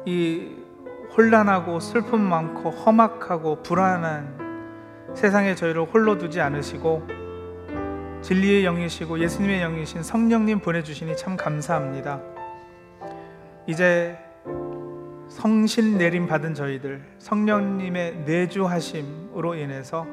이 0.07 0.57
혼란하고 1.15 1.79
슬픔 1.79 2.19
많고 2.19 2.71
험악하고 2.71 3.63
불안한 3.63 5.13
세상에 5.15 5.55
저희를 5.55 5.85
홀로 5.85 6.17
두지 6.17 6.41
않으시고 6.41 7.07
진리의 8.23 8.65
영이시고 8.65 9.19
예수님의 9.19 9.61
영이신 9.61 10.03
성령님 10.03 10.61
보내주시니 10.61 11.15
참 11.19 11.37
감사합니다. 11.37 12.23
이제 13.67 14.17
성신 15.29 15.99
내림 15.99 16.27
받은 16.27 16.55
저희들 16.55 17.05
성령님의 17.19 18.21
내주하심으로 18.25 19.57
인해서 19.57 20.07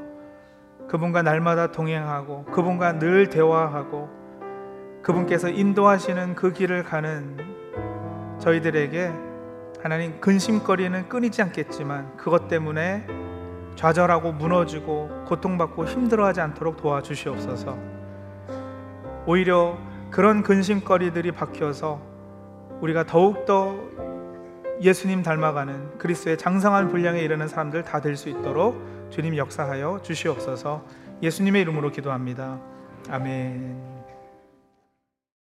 그분과 0.90 1.22
날마다 1.22 1.72
동행하고 1.72 2.44
그분과 2.52 3.00
늘 3.00 3.30
대화하고 3.30 4.27
그분께서 5.08 5.48
인도하시는 5.48 6.36
그 6.36 6.52
길을 6.52 6.84
가는 6.84 7.38
저희들에게 8.40 9.14
하나님 9.82 10.20
근심거리는 10.20 11.08
끊이지 11.08 11.42
않겠지만 11.44 12.18
그것 12.18 12.50
때문에 12.50 13.08
좌절하고 13.78 14.34
무너지고 14.34 15.24
고통받고 15.26 15.86
힘들어하지 15.86 16.42
않도록 16.42 16.76
도와주시옵소서. 16.76 17.78
오히려 19.26 19.78
그런 20.12 20.44
근심거리들이 20.44 21.32
바뀌어서 21.32 22.02
우리가 22.82 23.06
더욱더 23.06 23.78
예수님 24.82 25.24
닮아가는 25.24 26.00
그리스도의 26.00 26.38
장성한 26.38 26.90
분량에 26.90 27.22
이르는 27.22 27.48
사람들 27.48 27.84
다 27.84 28.02
될 28.02 28.18
수 28.18 28.28
있도록 28.28 29.08
주님 29.10 29.38
역사하여 29.38 30.02
주시옵소서. 30.04 30.84
예수님의 31.24 31.62
이름으로 31.62 31.92
기도합니다. 31.92 32.60
아멘. 33.10 33.97